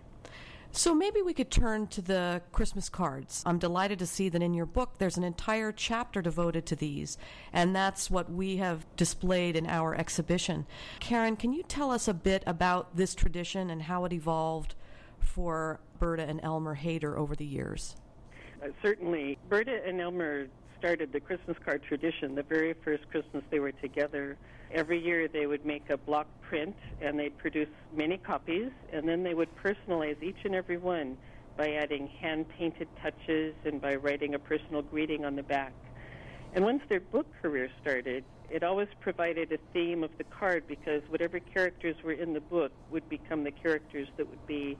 So 0.76 0.92
maybe 0.92 1.22
we 1.22 1.34
could 1.34 1.52
turn 1.52 1.86
to 1.86 2.02
the 2.02 2.42
Christmas 2.50 2.88
cards. 2.88 3.44
I'm 3.46 3.60
delighted 3.60 4.00
to 4.00 4.06
see 4.06 4.28
that 4.28 4.42
in 4.42 4.54
your 4.54 4.66
book 4.66 4.98
there's 4.98 5.16
an 5.16 5.22
entire 5.22 5.70
chapter 5.70 6.20
devoted 6.20 6.66
to 6.66 6.74
these, 6.74 7.16
and 7.52 7.76
that's 7.76 8.10
what 8.10 8.28
we 8.28 8.56
have 8.56 8.84
displayed 8.96 9.54
in 9.54 9.68
our 9.68 9.94
exhibition. 9.94 10.66
Karen, 10.98 11.36
can 11.36 11.52
you 11.52 11.62
tell 11.62 11.92
us 11.92 12.08
a 12.08 12.12
bit 12.12 12.42
about 12.44 12.96
this 12.96 13.14
tradition 13.14 13.70
and 13.70 13.82
how 13.82 14.04
it 14.04 14.12
evolved 14.12 14.74
for 15.20 15.78
Berta 16.00 16.24
and 16.24 16.40
Elmer 16.42 16.74
Hader 16.74 17.16
over 17.16 17.36
the 17.36 17.46
years? 17.46 17.94
Uh, 18.60 18.70
certainly. 18.82 19.38
Berta 19.48 19.80
and 19.86 20.00
Elmer 20.00 20.48
started 20.80 21.12
the 21.12 21.20
Christmas 21.20 21.56
card 21.64 21.84
tradition 21.84 22.34
the 22.34 22.42
very 22.42 22.74
first 22.84 23.08
Christmas 23.10 23.44
they 23.48 23.60
were 23.60 23.72
together. 23.72 24.36
Every 24.74 24.98
year 24.98 25.28
they 25.28 25.46
would 25.46 25.64
make 25.64 25.88
a 25.88 25.96
block 25.96 26.26
print 26.40 26.74
and 27.00 27.16
they'd 27.16 27.38
produce 27.38 27.68
many 27.96 28.16
copies 28.16 28.72
and 28.92 29.08
then 29.08 29.22
they 29.22 29.32
would 29.32 29.50
personalize 29.56 30.20
each 30.20 30.38
and 30.44 30.52
every 30.52 30.78
one 30.78 31.16
by 31.56 31.74
adding 31.74 32.08
hand 32.20 32.46
painted 32.58 32.88
touches 33.00 33.54
and 33.64 33.80
by 33.80 33.94
writing 33.94 34.34
a 34.34 34.38
personal 34.38 34.82
greeting 34.82 35.24
on 35.24 35.36
the 35.36 35.44
back. 35.44 35.72
And 36.54 36.64
once 36.64 36.82
their 36.88 36.98
book 36.98 37.26
career 37.40 37.70
started, 37.80 38.24
it 38.50 38.64
always 38.64 38.88
provided 39.00 39.52
a 39.52 39.58
theme 39.72 40.02
of 40.02 40.10
the 40.18 40.24
card 40.24 40.64
because 40.66 41.02
whatever 41.08 41.38
characters 41.38 41.94
were 42.02 42.12
in 42.12 42.32
the 42.32 42.40
book 42.40 42.72
would 42.90 43.08
become 43.08 43.44
the 43.44 43.52
characters 43.52 44.08
that 44.16 44.28
would 44.28 44.44
be 44.46 44.76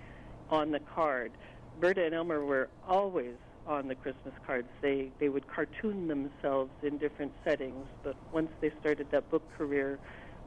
on 0.51 0.73
the 0.73 0.81
card. 0.81 1.33
Berta 1.81 2.05
and 2.05 2.15
Elmer 2.15 2.45
were 2.45 2.69
always 2.89 3.37
on 3.67 3.89
the 3.89 3.95
Christmas 3.95 4.35
cards. 4.47 4.69
They 4.81 5.11
they 5.19 5.29
would 5.29 5.47
cartoon 5.49 6.09
themselves 6.09 6.71
in 6.83 6.99
different 6.99 7.33
settings, 7.45 7.87
but 8.03 8.17
once 8.33 8.51
they 8.61 8.73
started 8.81 9.09
that 9.13 9.31
book 9.31 9.43
career, 9.57 9.99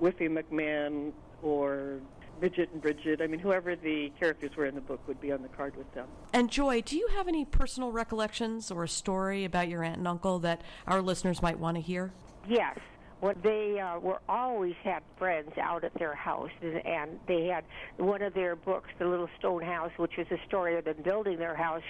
Whiffy 0.02 0.30
McMann 0.30 1.14
or 1.42 2.00
Midget 2.42 2.70
and 2.72 2.82
Bridget, 2.82 3.22
I 3.22 3.28
mean, 3.28 3.40
whoever 3.40 3.76
the 3.76 4.12
characters 4.20 4.52
were 4.56 4.66
in 4.66 4.76
the 4.76 4.82
book 4.82 5.06
would 5.08 5.20
be 5.20 5.32
on 5.32 5.42
the 5.42 5.48
card 5.50 5.76
with 5.76 5.92
them. 5.94 6.08
And 6.34 6.50
Joy, 6.50 6.82
do 6.82 6.96
you 6.96 7.08
have 7.16 7.28
any 7.28 7.46
personal 7.46 7.92
recollections 7.92 8.70
or 8.70 8.84
a 8.84 8.88
story 8.88 9.44
about 9.44 9.68
your 9.68 9.84
aunt 9.84 9.98
and 9.98 10.08
uncle 10.08 10.40
that 10.40 10.62
our 10.86 11.02
listeners 11.02 11.42
might 11.42 11.60
want 11.60 11.76
to 11.76 11.82
hear? 11.82 12.14
Yes. 12.48 12.78
Well, 13.20 13.34
they 13.42 13.80
uh, 13.80 14.00
were 14.00 14.22
always 14.30 14.76
had 14.84 15.02
friends 15.18 15.52
out 15.60 15.84
at 15.84 15.94
their 15.96 16.14
house, 16.14 16.52
and 16.62 17.20
they 17.28 17.46
had 17.46 17.64
one 17.98 18.22
of 18.22 18.36
their 18.36 18.56
books, 18.56 18.90
The 19.00 19.08
Little 19.08 19.30
Stone 19.40 19.64
House, 19.64 19.92
which 19.98 20.18
was 20.18 20.28
a 20.30 20.38
story 20.48 20.78
of 20.78 20.86
them 20.86 20.98
building 21.04 21.40
their 21.40 21.56
house, 21.56 21.82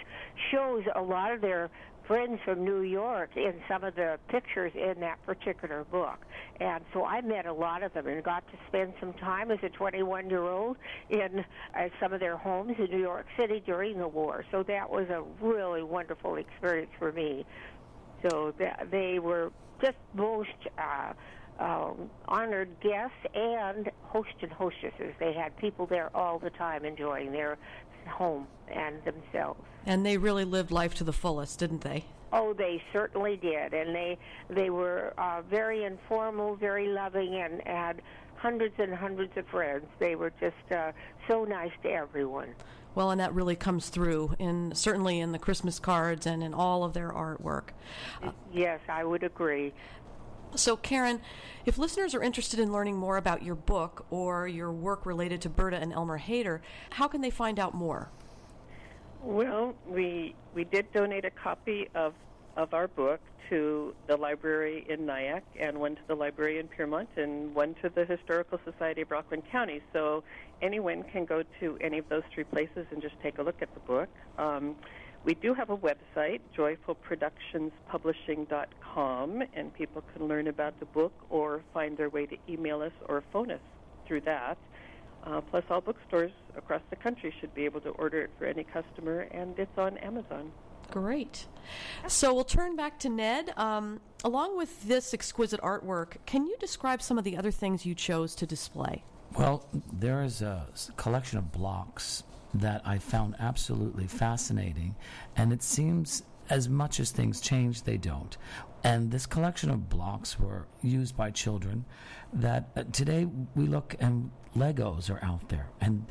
shows 0.51 0.83
a 0.95 1.01
lot 1.01 1.33
of 1.33 1.41
their 1.41 1.69
friends 2.07 2.39
from 2.45 2.63
New 2.63 2.81
York 2.81 3.31
in 3.35 3.53
some 3.67 3.83
of 3.83 3.93
the 3.95 4.17
pictures 4.29 4.71
in 4.73 5.01
that 5.01 5.21
particular 5.25 5.83
book. 5.83 6.19
And 6.61 6.81
so 6.93 7.03
I 7.03 7.19
met 7.19 7.45
a 7.45 7.51
lot 7.51 7.83
of 7.83 7.93
them 7.93 8.07
and 8.07 8.23
got 8.23 8.47
to 8.47 8.57
spend 8.69 8.93
some 9.01 9.11
time 9.13 9.51
as 9.51 9.59
a 9.61 9.69
21 9.69 10.29
year 10.29 10.43
old 10.43 10.77
in 11.09 11.43
uh, 11.77 11.89
some 11.99 12.13
of 12.13 12.21
their 12.21 12.37
homes 12.37 12.75
in 12.79 12.89
New 12.89 13.01
York 13.01 13.25
City 13.37 13.61
during 13.65 13.99
the 13.99 14.07
war. 14.07 14.45
So 14.51 14.63
that 14.63 14.89
was 14.89 15.09
a 15.09 15.21
really 15.45 15.83
wonderful 15.83 16.37
experience 16.37 16.91
for 16.97 17.11
me. 17.11 17.45
So 18.23 18.53
th- 18.57 18.89
they 18.89 19.19
were 19.19 19.51
just 19.81 19.97
most 20.13 20.49
uh, 20.77 21.13
uh, 21.59 21.93
honored 22.27 22.69
guests 22.81 23.15
and 23.33 23.89
host 24.03 24.33
and 24.41 24.51
hostesses. 24.51 25.13
They 25.19 25.33
had 25.33 25.57
people 25.57 25.85
there 25.85 26.09
all 26.15 26.39
the 26.39 26.49
time 26.51 26.85
enjoying 26.85 27.31
their 27.31 27.57
home 28.07 28.47
and 28.69 29.03
themselves. 29.03 29.61
And 29.85 30.05
they 30.05 30.17
really 30.17 30.45
lived 30.45 30.71
life 30.71 30.95
to 30.95 31.03
the 31.03 31.13
fullest, 31.13 31.59
didn't 31.59 31.81
they? 31.81 32.05
Oh, 32.33 32.53
they 32.53 32.83
certainly 32.91 33.37
did, 33.37 33.73
and 33.73 33.95
they 33.95 34.17
they 34.49 34.69
were 34.69 35.13
uh, 35.17 35.41
very 35.49 35.85
informal, 35.85 36.57
very 36.57 36.87
loving, 36.87 37.35
and 37.35 37.61
had 37.65 38.01
hundreds 38.35 38.75
and 38.79 38.93
hundreds 38.93 39.35
of 39.37 39.47
friends. 39.47 39.85
They 39.99 40.15
were 40.15 40.33
just 40.39 40.71
uh, 40.71 40.91
so 41.29 41.45
nice 41.45 41.71
to 41.83 41.89
everyone. 41.89 42.53
Well, 42.97 43.11
and 43.11 43.21
that 43.21 43.35
really 43.35 43.55
comes 43.55 43.89
through 43.89 44.33
in 44.39 44.73
certainly 44.73 45.19
in 45.19 45.31
the 45.31 45.37
Christmas 45.37 45.77
cards 45.77 46.25
and 46.25 46.41
in 46.41 46.51
all 46.55 46.83
of 46.83 46.93
their 46.93 47.11
artwork. 47.11 47.65
Yes, 48.51 48.79
I 48.89 49.03
would 49.03 49.21
agree. 49.21 49.71
So, 50.55 50.75
Karen, 50.75 51.21
if 51.67 51.77
listeners 51.77 52.15
are 52.15 52.23
interested 52.23 52.59
in 52.59 52.73
learning 52.73 52.97
more 52.97 53.17
about 53.17 53.43
your 53.43 53.53
book 53.53 54.07
or 54.09 54.47
your 54.47 54.71
work 54.71 55.05
related 55.05 55.41
to 55.41 55.49
Berta 55.49 55.77
and 55.77 55.93
Elmer 55.93 56.17
Hader, 56.17 56.61
how 56.89 57.07
can 57.07 57.21
they 57.21 57.29
find 57.29 57.59
out 57.59 57.75
more? 57.75 58.09
Well, 59.21 59.75
we 59.85 60.33
we 60.55 60.63
did 60.63 60.91
donate 60.91 61.23
a 61.23 61.29
copy 61.29 61.89
of 61.93 62.15
of 62.57 62.73
our 62.73 62.87
book 62.87 63.19
to 63.49 63.93
the 64.07 64.17
library 64.17 64.85
in 64.89 65.05
Nyack 65.05 65.43
and 65.57 65.77
one 65.77 65.95
to 65.95 66.01
the 66.07 66.15
library 66.15 66.59
in 66.59 66.67
Piermont 66.67 67.07
and 67.15 67.55
one 67.55 67.75
to 67.81 67.87
the 67.89 68.03
Historical 68.03 68.59
Society 68.65 69.03
of 69.03 69.11
Rockland 69.11 69.43
County. 69.49 69.81
So 69.93 70.25
anyone 70.61 71.03
can 71.03 71.23
go 71.25 71.43
to 71.61 71.77
any 71.79 71.99
of 71.99 72.09
those 72.09 72.23
three 72.33 72.43
places 72.43 72.85
and 72.91 73.01
just 73.01 73.15
take 73.21 73.37
a 73.37 73.43
look 73.43 73.61
at 73.61 73.73
the 73.73 73.79
book. 73.81 74.09
Um, 74.37 74.75
we 75.23 75.35
do 75.35 75.53
have 75.53 75.69
a 75.69 75.77
website, 75.77 76.41
joyfulproductionspublishing.com, 76.57 79.43
and 79.53 79.73
people 79.73 80.03
can 80.13 80.27
learn 80.27 80.47
about 80.47 80.77
the 80.79 80.85
book 80.85 81.13
or 81.29 81.61
find 81.73 81.97
their 81.97 82.09
way 82.09 82.25
to 82.25 82.35
email 82.49 82.81
us 82.81 82.91
or 83.07 83.23
phone 83.31 83.51
us 83.51 83.61
through 84.07 84.21
that. 84.21 84.57
Uh, 85.23 85.41
plus, 85.41 85.63
all 85.69 85.81
bookstores 85.81 86.31
across 86.55 86.81
the 86.89 86.95
country 86.95 87.31
should 87.39 87.53
be 87.53 87.65
able 87.65 87.81
to 87.81 87.89
order 87.89 88.21
it 88.21 88.31
for 88.37 88.45
any 88.45 88.63
customer, 88.63 89.27
and 89.31 89.59
it's 89.59 89.77
on 89.77 89.97
Amazon. 89.97 90.51
Great. 90.91 91.47
So 92.07 92.33
we'll 92.33 92.43
turn 92.43 92.75
back 92.75 92.99
to 92.99 93.09
Ned. 93.09 93.53
Um, 93.57 93.99
along 94.23 94.57
with 94.57 94.87
this 94.87 95.13
exquisite 95.13 95.61
artwork, 95.61 96.17
can 96.25 96.45
you 96.45 96.55
describe 96.59 97.01
some 97.01 97.17
of 97.17 97.23
the 97.23 97.37
other 97.37 97.51
things 97.51 97.85
you 97.85 97.93
chose 97.93 98.35
to 98.35 98.45
display? 98.45 99.03
Well, 99.37 99.67
there 99.91 100.23
is 100.23 100.41
a 100.41 100.67
collection 100.95 101.37
of 101.37 101.51
blocks 101.51 102.23
that 102.53 102.81
I 102.85 102.97
found 102.97 103.35
absolutely 103.39 104.07
fascinating, 104.07 104.95
and 105.35 105.51
it 105.51 105.61
seems 105.61 106.23
as 106.49 106.69
much 106.69 106.99
as 106.99 107.11
things 107.11 107.41
change, 107.41 107.83
they 107.83 107.97
don't. 107.97 108.37
And 108.83 109.11
this 109.11 109.25
collection 109.25 109.69
of 109.69 109.89
blocks 109.89 110.39
were 110.39 110.67
used 110.81 111.17
by 111.17 111.31
children 111.31 111.85
that 112.31 112.69
uh, 112.75 112.83
today 112.91 113.27
we 113.55 113.65
look 113.67 113.95
and 113.99 114.31
Legos 114.55 115.09
are 115.09 115.23
out 115.23 115.49
there. 115.49 115.67
And 115.81 116.05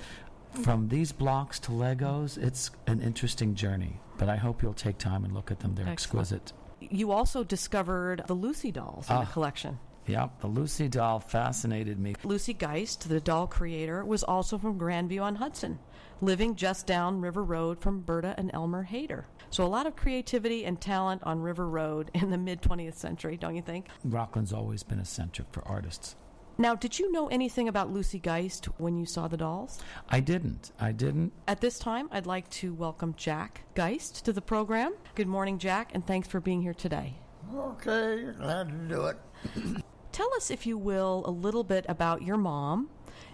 from 0.62 0.88
these 0.88 1.12
blocks 1.12 1.58
to 1.60 1.70
Legos, 1.70 2.36
it's 2.36 2.70
an 2.86 3.00
interesting 3.00 3.54
journey. 3.54 3.98
But 4.18 4.28
I 4.28 4.36
hope 4.36 4.62
you'll 4.62 4.72
take 4.74 4.98
time 4.98 5.24
and 5.24 5.32
look 5.34 5.50
at 5.50 5.60
them. 5.60 5.74
They're 5.74 5.88
Excellent. 5.88 6.32
exquisite. 6.32 6.52
You 6.80 7.10
also 7.12 7.42
discovered 7.44 8.22
the 8.26 8.34
Lucy 8.34 8.70
dolls 8.72 9.08
in 9.08 9.16
the 9.16 9.22
Ah. 9.22 9.32
collection. 9.32 9.78
Yep, 10.06 10.40
the 10.40 10.46
Lucy 10.46 10.88
doll 10.88 11.18
fascinated 11.18 11.98
me. 11.98 12.14
Lucy 12.22 12.54
Geist, 12.54 13.08
the 13.08 13.20
doll 13.20 13.46
creator, 13.48 14.04
was 14.04 14.22
also 14.22 14.56
from 14.56 14.78
Grandview 14.78 15.20
on 15.20 15.34
Hudson, 15.36 15.80
living 16.20 16.54
just 16.54 16.86
down 16.86 17.20
River 17.20 17.42
Road 17.42 17.80
from 17.80 18.02
Berta 18.02 18.32
and 18.38 18.50
Elmer 18.54 18.86
Hader. 18.90 19.24
So 19.50 19.64
a 19.64 19.66
lot 19.66 19.86
of 19.86 19.96
creativity 19.96 20.64
and 20.64 20.80
talent 20.80 21.22
on 21.24 21.40
River 21.40 21.68
Road 21.68 22.10
in 22.14 22.30
the 22.30 22.38
mid 22.38 22.62
20th 22.62 22.96
century, 22.96 23.36
don't 23.36 23.56
you 23.56 23.62
think? 23.62 23.88
Rockland's 24.04 24.52
always 24.52 24.82
been 24.84 25.00
a 25.00 25.04
center 25.04 25.44
for 25.50 25.66
artists. 25.66 26.14
Now, 26.58 26.74
did 26.74 26.98
you 26.98 27.12
know 27.12 27.28
anything 27.28 27.68
about 27.68 27.92
Lucy 27.92 28.18
Geist 28.18 28.64
when 28.78 28.96
you 28.96 29.04
saw 29.04 29.28
the 29.28 29.36
dolls? 29.36 29.78
I 30.08 30.20
didn't. 30.20 30.72
I 30.80 30.92
didn't. 30.92 31.34
At 31.46 31.60
this 31.60 31.78
time, 31.78 32.08
I'd 32.10 32.24
like 32.24 32.48
to 32.50 32.72
welcome 32.72 33.14
Jack 33.18 33.64
Geist 33.74 34.24
to 34.24 34.32
the 34.32 34.40
program. 34.40 34.94
Good 35.14 35.26
morning, 35.26 35.58
Jack, 35.58 35.90
and 35.92 36.06
thanks 36.06 36.26
for 36.26 36.40
being 36.40 36.62
here 36.62 36.72
today. 36.72 37.18
Okay, 37.54 38.28
glad 38.38 38.68
to 38.70 38.94
do 38.94 39.04
it. 39.06 39.18
Tell 40.12 40.32
us, 40.34 40.50
if 40.50 40.64
you 40.64 40.78
will, 40.78 41.24
a 41.26 41.30
little 41.30 41.62
bit 41.62 41.84
about 41.90 42.22
your 42.22 42.38
mom 42.38 42.88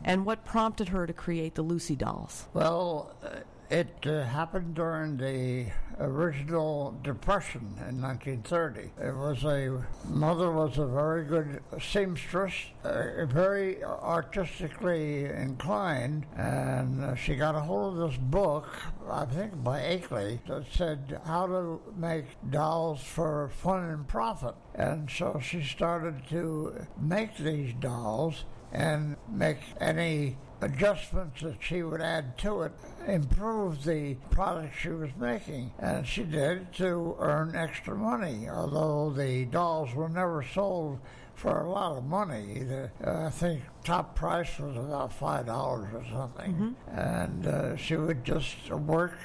and 0.05 0.27
what 0.27 0.45
prompted 0.45 0.89
her 0.89 1.07
to 1.07 1.13
create 1.13 1.55
the 1.55 1.63
Lucy 1.63 1.95
dolls. 1.95 2.49
Well, 2.55 3.15
uh, 3.23 3.37
it 3.73 4.07
uh, 4.07 4.23
happened 4.25 4.75
during 4.75 5.17
the 5.17 5.65
original 5.99 6.95
depression 7.03 7.75
in 7.89 8.03
1930. 8.03 8.91
It 9.03 9.17
was 9.17 9.45
a 9.45 9.83
mother 10.07 10.53
was 10.53 10.77
a 10.77 10.87
very 10.87 11.25
good 11.25 11.63
seamstress, 11.81 12.53
uh, 12.85 13.25
very 13.25 13.83
artistically 13.83 15.25
inclined, 15.25 16.27
and 16.37 17.03
uh, 17.03 17.15
she 17.15 17.35
got 17.35 17.55
a 17.55 17.61
hold 17.61 17.99
of 17.99 18.11
this 18.11 18.19
book, 18.19 18.69
I 19.11 19.25
think 19.25 19.65
by 19.65 19.81
Akeley, 19.81 20.45
that 20.49 20.67
said 20.71 21.19
how 21.25 21.47
to 21.47 21.81
make 21.97 22.27
dolls 22.51 23.03
for 23.03 23.51
fun 23.63 23.85
and 23.85 24.07
profit. 24.07 24.55
And 24.75 25.11
so 25.11 25.41
she 25.43 25.63
started 25.63 26.27
to 26.29 26.87
make 27.01 27.39
these 27.39 27.73
dolls 27.81 28.45
and 28.71 29.17
make 29.31 29.59
any 29.81 30.37
adjustments 30.63 31.43
that 31.43 31.57
she 31.61 31.83
would 31.83 32.01
add 32.01 32.39
to 32.39 32.63
it 32.63 32.73
improve 33.07 33.85
the 33.85 34.15
product 34.31 34.75
she 34.81 34.89
was 34.89 35.11
making. 35.19 35.73
And 35.79 36.07
she 36.07 36.23
did 36.23 36.73
to 36.75 37.17
earn 37.19 37.55
extra 37.57 37.95
money, 37.97 38.49
although 38.49 39.11
the 39.11 39.45
dolls 39.47 39.95
were 39.95 40.09
never 40.09 40.45
sold 40.55 41.01
for 41.35 41.63
a 41.63 41.71
lot 41.71 41.97
of 41.97 42.05
money. 42.05 42.61
The, 42.61 42.91
uh, 43.05 43.27
I 43.27 43.31
think 43.31 43.63
top 43.85 44.15
price 44.15 44.59
was 44.59 44.77
about 44.77 45.19
$5 45.19 45.49
or 45.49 46.05
something. 46.11 46.77
And 46.93 47.47
uh, 47.47 47.77
she 47.77 47.97
would 47.97 48.25
just 48.25 48.71
work 48.71 49.19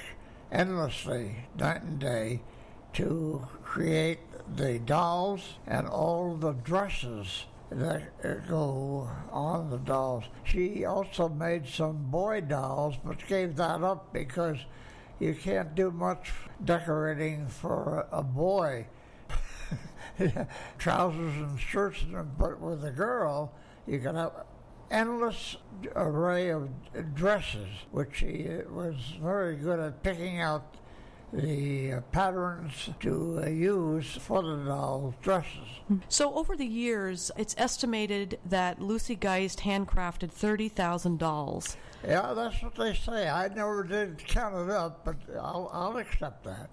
endlessly, 0.50 1.36
night 1.56 1.82
and 1.82 2.00
day, 2.00 2.40
to 2.94 3.46
create 3.62 4.18
the 4.56 4.78
dolls 4.80 5.54
and 5.66 5.86
all 5.86 6.34
the 6.34 6.52
dresses 6.52 7.44
that 7.70 8.02
uh, 8.24 8.34
go 8.48 9.08
on 9.30 9.70
the 9.70 9.78
dolls. 9.78 10.24
She 10.44 10.84
also 10.84 11.28
made 11.28 11.68
some 11.68 12.10
boy 12.10 12.40
dolls, 12.40 12.96
but 13.04 13.26
gave 13.26 13.56
that 13.56 13.82
up 13.82 14.12
because 14.12 14.58
you 15.18 15.34
can't 15.34 15.74
do 15.74 15.90
much 15.90 16.32
decorating 16.64 17.48
for 17.48 18.06
a, 18.10 18.22
boy. 18.22 18.86
Trousers 20.78 21.36
and 21.36 21.60
shirts, 21.60 22.04
but 22.38 22.60
with 22.60 22.84
a 22.84 22.90
girl, 22.90 23.52
you 23.86 23.98
can 23.98 24.14
have 24.14 24.32
endless 24.90 25.56
array 25.94 26.48
of 26.48 26.68
dresses, 27.14 27.68
which 27.90 28.16
she 28.16 28.48
was 28.70 28.94
very 29.20 29.56
good 29.56 29.78
at 29.78 30.02
picking 30.02 30.40
out 30.40 30.74
the 31.32 31.92
uh, 31.92 32.00
patterns 32.12 32.90
to 33.00 33.42
uh, 33.44 33.48
use 33.48 34.16
for 34.16 34.42
the 34.42 34.64
doll 34.64 35.14
dresses. 35.22 35.68
So, 36.08 36.34
over 36.34 36.56
the 36.56 36.66
years, 36.66 37.30
it's 37.36 37.54
estimated 37.58 38.38
that 38.46 38.80
Lucy 38.80 39.14
Geist 39.14 39.60
handcrafted 39.60 40.30
30,000 40.30 41.18
dolls. 41.18 41.76
Yeah, 42.06 42.32
that's 42.34 42.62
what 42.62 42.74
they 42.76 42.94
say. 42.94 43.28
I 43.28 43.48
never 43.48 43.82
did 43.84 44.18
count 44.26 44.54
it 44.54 44.70
up, 44.70 45.04
but 45.04 45.16
I'll, 45.36 45.70
I'll 45.72 45.96
accept 45.96 46.44
that. 46.44 46.70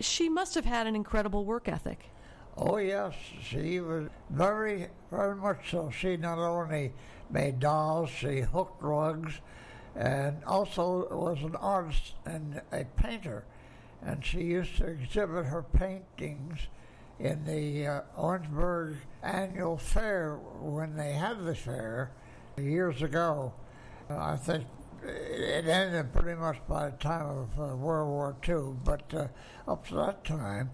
She 0.00 0.28
must 0.28 0.54
have 0.54 0.64
had 0.64 0.86
an 0.86 0.94
incredible 0.94 1.44
work 1.44 1.68
ethic. 1.68 2.10
Oh, 2.56 2.76
yes, 2.78 3.14
she 3.42 3.80
was 3.80 4.08
very, 4.30 4.88
very 5.10 5.36
much 5.36 5.70
so. 5.70 5.90
She 5.90 6.16
not 6.16 6.38
only 6.38 6.92
made 7.30 7.60
dolls, 7.60 8.10
she 8.10 8.40
hooked 8.40 8.82
rugs, 8.82 9.40
and 9.96 10.42
also 10.44 11.08
was 11.10 11.42
an 11.42 11.56
artist 11.56 12.14
and 12.24 12.60
a 12.72 12.84
painter. 12.96 13.44
and 14.02 14.24
she 14.24 14.42
used 14.42 14.76
to 14.76 14.86
exhibit 14.86 15.46
her 15.46 15.62
paintings 15.62 16.68
in 17.18 17.44
the 17.44 17.86
uh, 17.86 18.00
Orangeburg 18.16 18.96
annual 19.22 19.76
fair 19.76 20.36
when 20.60 20.96
they 20.96 21.12
had 21.12 21.44
the 21.44 21.54
fair 21.54 22.12
years 22.56 23.02
ago. 23.02 23.52
Uh, 24.08 24.16
I 24.16 24.36
think 24.36 24.64
it 25.02 25.66
ended 25.66 26.12
pretty 26.12 26.38
much 26.38 26.58
by 26.68 26.90
the 26.90 26.96
time 26.96 27.26
of 27.26 27.60
uh, 27.60 27.76
World 27.76 28.08
War 28.08 28.36
II, 28.48 28.76
but 28.84 29.02
uh, 29.12 29.26
up 29.70 29.86
to 29.88 29.94
that 29.96 30.24
time, 30.24 30.70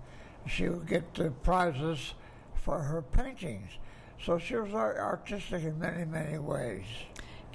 she 0.46 0.68
would 0.68 0.86
get 0.86 1.42
prizes 1.42 2.14
for 2.54 2.78
her 2.78 3.02
paintings. 3.02 3.70
So 4.24 4.38
she 4.38 4.56
was 4.56 4.72
artistic 4.72 5.64
in 5.64 5.78
many, 5.78 6.04
many 6.04 6.38
ways. 6.38 6.84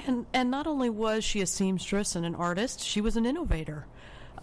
And 0.06 0.26
and 0.34 0.50
not 0.50 0.68
only 0.68 0.90
was 0.90 1.24
she 1.24 1.42
a 1.42 1.46
seamstress 1.46 2.16
and 2.16 2.26
an 2.26 2.36
artist, 2.36 2.82
she 2.82 3.02
was 3.02 3.18
an 3.18 3.26
innovator. 3.26 3.86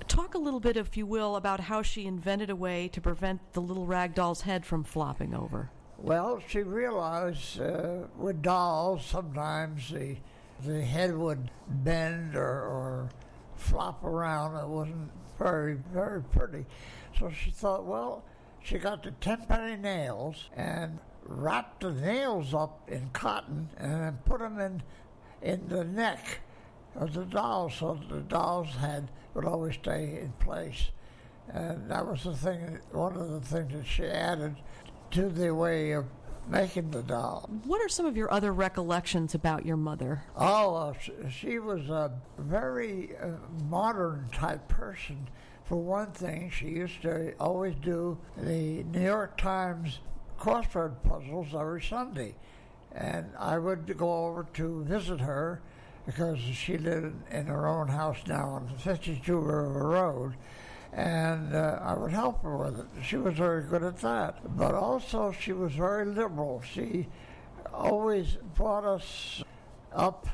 Talk 0.09 0.35
a 0.35 0.39
little 0.39 0.61
bit, 0.61 0.77
if 0.77 0.97
you 0.97 1.07
will, 1.07 1.37
about 1.37 1.61
how 1.61 1.83
she 1.83 2.07
invented 2.07 2.51
a 2.51 2.57
way 2.57 2.89
to 2.89 3.01
prevent 3.01 3.41
the 3.55 3.61
little 3.61 3.87
rag 3.87 4.15
doll's 4.15 4.43
head 4.43 4.65
from 4.65 4.85
flopping 4.85 5.35
over. 5.35 5.71
Well, 5.99 6.41
she 6.47 6.61
realized 6.63 7.61
uh, 7.61 8.07
with 8.17 8.43
dolls 8.43 9.05
sometimes 9.05 9.91
the 9.91 10.17
the 10.65 10.81
head 10.81 11.17
would 11.17 11.51
bend 11.69 12.37
or, 12.37 12.41
or 12.43 13.11
flop 13.57 14.05
around. 14.05 14.57
It 14.57 14.69
wasn't 14.69 15.11
very 15.39 15.79
very 15.93 16.23
pretty. 16.23 16.67
So 17.19 17.31
she 17.31 17.51
thought, 17.51 17.85
well, 17.85 18.25
she 18.63 18.79
got 18.79 19.03
the 19.03 19.11
tenpenny 19.13 19.77
nails 19.77 20.51
and 20.55 20.99
wrapped 21.25 21.81
the 21.81 21.93
nails 21.93 22.55
up 22.55 22.89
in 22.89 23.09
cotton 23.13 23.69
and 23.79 23.93
then 23.93 24.19
put 24.25 24.41
them 24.41 24.61
in 24.61 24.83
in 25.47 25.69
the 25.69 25.85
neck 25.85 26.41
of 26.97 27.15
the 27.15 27.25
doll, 27.25 27.71
so 27.71 27.99
the 28.09 28.21
doll's 28.21 28.75
head 28.77 29.09
would 29.35 29.45
always 29.45 29.75
stay 29.75 30.19
in 30.21 30.33
place. 30.41 30.91
And 31.49 31.89
that 31.89 32.05
was 32.05 32.25
the 32.25 32.35
thing, 32.35 32.81
one 32.91 33.17
of 33.17 33.31
the 33.31 33.41
things 33.41 33.73
that 33.73 33.87
she 33.87 34.05
added 34.05 34.57
to 35.13 35.29
the 35.29 35.55
way 35.55 35.93
of 35.93 36.07
making 36.49 36.91
the 36.91 37.03
doll. 37.03 37.49
What 37.65 37.81
are 37.81 37.89
some 37.89 38.07
of 38.07 38.17
your 38.17 38.33
other 38.33 38.53
recollections 38.53 39.35
about 39.35 39.65
your 39.65 39.77
mother? 39.77 40.25
Oh, 40.37 40.75
uh, 40.75 40.95
she 41.31 41.61
was 41.61 41.89
a 41.89 42.13
very 42.39 43.17
uh, 43.17 43.29
modern 43.69 44.29
type 44.33 44.67
person. 44.69 45.29
For 45.65 45.77
one 45.77 46.13
thing, 46.13 46.51
she 46.51 46.67
used 46.67 47.03
to 47.03 47.35
always 47.39 47.75
do 47.77 48.19
the 48.37 48.83
New 48.85 49.03
York 49.03 49.37
Times 49.37 50.01
crossword 50.39 51.03
puzzles 51.03 51.55
every 51.55 51.83
Sunday. 51.83 52.35
And 52.97 53.27
I 53.39 53.59
would 53.59 53.97
go 53.99 54.27
over 54.27 54.47
to 54.55 54.85
visit 54.85 55.21
her 55.21 55.61
because 56.07 56.39
she 56.39 56.79
lived 56.79 57.15
in 57.31 57.47
her 57.47 57.67
own 57.69 57.89
house 57.89 58.19
now 58.27 58.49
on 58.49 58.73
52 58.79 59.39
River 59.39 59.89
Road. 59.89 60.35
And 60.93 61.55
uh, 61.55 61.79
I 61.83 61.95
would 61.95 62.13
help 62.13 62.43
her 62.43 62.57
with 62.57 62.79
it. 62.81 62.87
She 63.05 63.17
was 63.17 63.35
very 63.35 63.65
good 63.65 63.83
at 63.83 63.99
that. 63.99 64.57
But 64.57 64.75
also, 64.75 65.31
she 65.33 65.53
was 65.53 65.73
very 65.73 66.07
liberal. 66.07 66.63
She 66.63 67.09
always 67.75 68.39
brought 68.55 68.85
us 68.85 69.43
up 69.93 70.27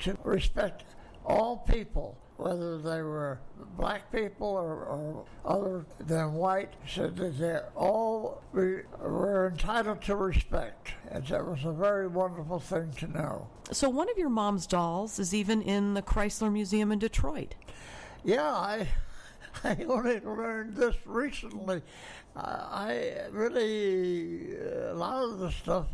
to 0.00 0.18
respect 0.24 0.84
all 1.24 1.58
people 1.58 2.18
whether 2.40 2.78
they 2.78 3.02
were 3.02 3.38
black 3.76 4.10
people 4.10 4.48
or, 4.48 4.84
or 4.84 5.24
other 5.44 5.84
than 5.98 6.34
white, 6.34 6.72
said 6.88 7.16
that 7.16 7.38
they 7.38 7.58
all 7.76 8.42
were 8.52 9.50
entitled 9.52 10.02
to 10.02 10.16
respect. 10.16 10.94
And 11.10 11.26
that 11.26 11.46
was 11.46 11.64
a 11.64 11.72
very 11.72 12.08
wonderful 12.08 12.58
thing 12.58 12.92
to 12.98 13.08
know. 13.08 13.48
So, 13.72 13.88
one 13.88 14.10
of 14.10 14.18
your 14.18 14.30
mom's 14.30 14.66
dolls 14.66 15.18
is 15.18 15.34
even 15.34 15.62
in 15.62 15.94
the 15.94 16.02
Chrysler 16.02 16.52
Museum 16.52 16.90
in 16.92 16.98
Detroit. 16.98 17.54
Yeah, 18.24 18.50
I, 18.50 18.88
I 19.64 19.76
only 19.88 20.20
learned 20.20 20.76
this 20.76 20.96
recently. 21.04 21.82
I 22.36 23.26
really, 23.30 24.56
uh, 24.56 24.92
a 24.92 24.94
lot 24.94 25.24
of 25.24 25.38
the 25.38 25.50
stuff 25.50 25.86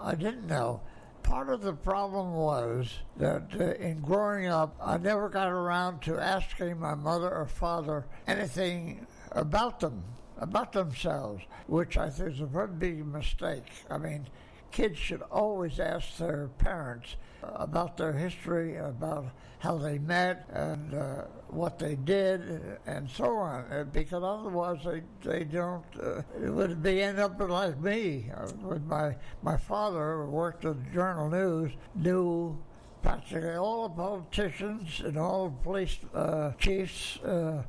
I 0.00 0.14
didn't 0.14 0.46
know 0.46 0.82
part 1.28 1.50
of 1.50 1.60
the 1.60 1.74
problem 1.74 2.32
was 2.32 3.00
that 3.18 3.42
uh, 3.60 3.74
in 3.74 4.00
growing 4.00 4.46
up, 4.46 4.74
I 4.82 4.96
never 4.96 5.28
got 5.28 5.48
around 5.48 6.00
to 6.02 6.18
asking 6.18 6.80
my 6.80 6.94
mother 6.94 7.30
or 7.30 7.44
father 7.44 8.06
anything 8.26 9.06
about 9.32 9.78
them, 9.78 10.02
about 10.38 10.72
themselves, 10.72 11.44
which 11.66 11.98
I 11.98 12.08
think 12.08 12.30
is 12.30 12.40
a 12.40 12.46
very 12.46 12.68
big 12.68 13.04
mistake. 13.04 13.66
I 13.90 13.98
mean, 13.98 14.26
kids 14.70 14.98
should 14.98 15.22
always 15.30 15.80
ask 15.80 16.16
their 16.18 16.48
parents 16.58 17.16
about 17.42 17.96
their 17.96 18.12
history, 18.12 18.76
about 18.76 19.26
how 19.60 19.76
they 19.76 19.98
met, 19.98 20.48
and 20.52 20.94
uh, 20.94 21.22
what 21.48 21.78
they 21.78 21.96
did, 21.96 22.78
and 22.86 23.08
so 23.10 23.36
on. 23.36 23.64
Uh, 23.70 23.84
because 23.92 24.22
otherwise, 24.22 24.78
they 24.84 25.02
they 25.28 25.44
don't. 25.44 25.84
Uh, 26.00 26.22
it 26.42 26.50
would 26.50 26.82
be 26.82 27.02
end 27.02 27.18
up 27.18 27.38
like 27.40 27.80
me. 27.80 28.30
Uh, 28.36 28.48
with 28.62 28.84
my 28.84 29.16
my 29.42 29.56
father 29.56 30.26
worked 30.26 30.64
at 30.64 30.84
the 30.84 30.90
Journal 30.90 31.28
News, 31.28 31.72
knew 31.94 32.58
practically 33.02 33.54
all 33.54 33.88
the 33.88 33.94
politicians 33.94 35.00
and 35.04 35.16
all 35.16 35.48
the 35.48 35.62
police 35.62 35.98
uh, 36.14 36.52
chiefs 36.58 37.18
uh, 37.18 37.62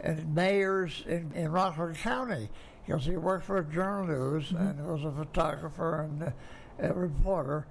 and 0.00 0.34
mayors 0.34 1.04
in, 1.06 1.30
in 1.34 1.52
Rockland 1.52 1.96
County 1.96 2.48
because 2.84 3.04
he 3.04 3.16
worked 3.16 3.46
for 3.46 3.62
Journal 3.62 4.06
News 4.06 4.46
mm-hmm. 4.46 4.56
and 4.56 4.86
was 4.86 5.04
a 5.04 5.12
photographer 5.12 6.02
and 6.02 6.32
a 6.78 6.92
reporter 6.94 7.66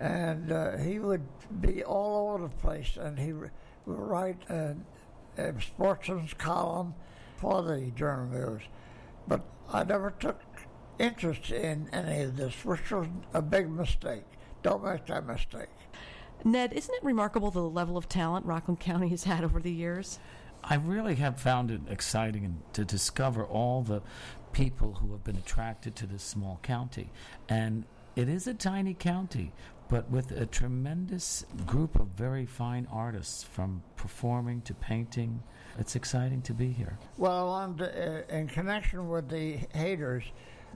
and 0.00 0.50
uh, 0.50 0.78
he 0.78 0.98
would 0.98 1.22
be 1.60 1.84
all 1.84 2.30
over 2.30 2.44
the 2.44 2.54
place, 2.56 2.96
and 2.96 3.18
he 3.18 3.34
would 3.34 3.50
write 3.84 4.38
a, 4.48 4.74
a 5.36 5.52
sportsman's 5.60 6.32
column 6.32 6.94
for 7.36 7.62
the 7.62 7.92
Journal 7.94 8.26
News. 8.26 8.62
But 9.28 9.42
I 9.70 9.84
never 9.84 10.14
took 10.18 10.40
interest 10.98 11.50
in 11.50 11.88
any 11.92 12.22
of 12.22 12.36
this, 12.36 12.64
which 12.64 12.90
was 12.90 13.06
a 13.34 13.42
big 13.42 13.70
mistake. 13.70 14.24
Don't 14.62 14.82
make 14.82 15.06
that 15.06 15.26
mistake. 15.26 15.68
Ned, 16.44 16.72
isn't 16.72 16.94
it 16.94 17.04
remarkable 17.04 17.50
the 17.50 17.60
level 17.60 17.98
of 17.98 18.08
talent 18.08 18.46
Rockland 18.46 18.80
County 18.80 19.08
has 19.08 19.24
had 19.24 19.44
over 19.44 19.60
the 19.60 19.72
years? 19.72 20.18
I 20.64 20.76
really 20.76 21.16
have 21.16 21.38
found 21.38 21.70
it 21.70 21.80
exciting 21.88 22.62
to 22.72 22.84
discover 22.84 23.44
all 23.44 23.82
the 23.82 24.02
people 24.52 24.94
who 24.94 25.12
have 25.12 25.24
been 25.24 25.36
attracted 25.36 25.96
to 25.96 26.06
this 26.06 26.22
small 26.22 26.58
county. 26.62 27.10
And 27.48 27.84
it 28.16 28.28
is 28.28 28.46
a 28.46 28.54
tiny 28.54 28.94
county, 28.94 29.52
but 29.88 30.10
with 30.10 30.32
a 30.32 30.46
tremendous 30.46 31.44
group 31.66 31.98
of 31.98 32.08
very 32.08 32.46
fine 32.46 32.86
artists 32.90 33.42
from 33.42 33.82
performing 33.96 34.62
to 34.62 34.74
painting. 34.74 35.42
It's 35.78 35.96
exciting 35.96 36.42
to 36.42 36.54
be 36.54 36.70
here. 36.70 36.98
Well, 37.16 37.52
uh, 37.54 38.34
in 38.34 38.48
connection 38.48 39.08
with 39.08 39.28
the 39.28 39.58
Haders, 39.74 40.24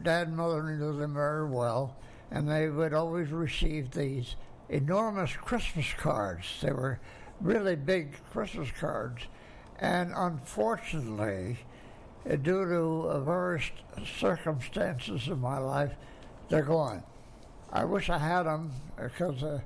Dad 0.03 0.29
and 0.29 0.37
Mother 0.37 0.63
knew 0.63 0.97
them 0.97 1.15
very 1.15 1.49
well, 1.49 1.97
and 2.31 2.49
they 2.49 2.69
would 2.69 2.95
always 2.95 3.31
receive 3.31 3.91
these 3.91 4.37
enormous 4.69 5.33
Christmas 5.33 5.93
cards. 5.97 6.47
They 6.61 6.73
were 6.73 7.01
really 7.41 7.77
big 7.77 8.17
Christmas 8.31 8.71
cards, 8.73 9.23
and 9.79 10.13
unfortunately, 10.15 11.59
due 12.43 12.65
to 12.65 13.23
various 13.25 13.71
circumstances 14.19 15.29
in 15.29 15.41
my 15.41 15.59
life, 15.59 15.93
they're 16.49 16.63
gone. 16.63 17.03
I 17.73 17.85
wish 17.85 18.09
I 18.09 18.19
had 18.19 18.45
them 18.45 18.73
because 18.97 19.43
uh, 19.43 19.61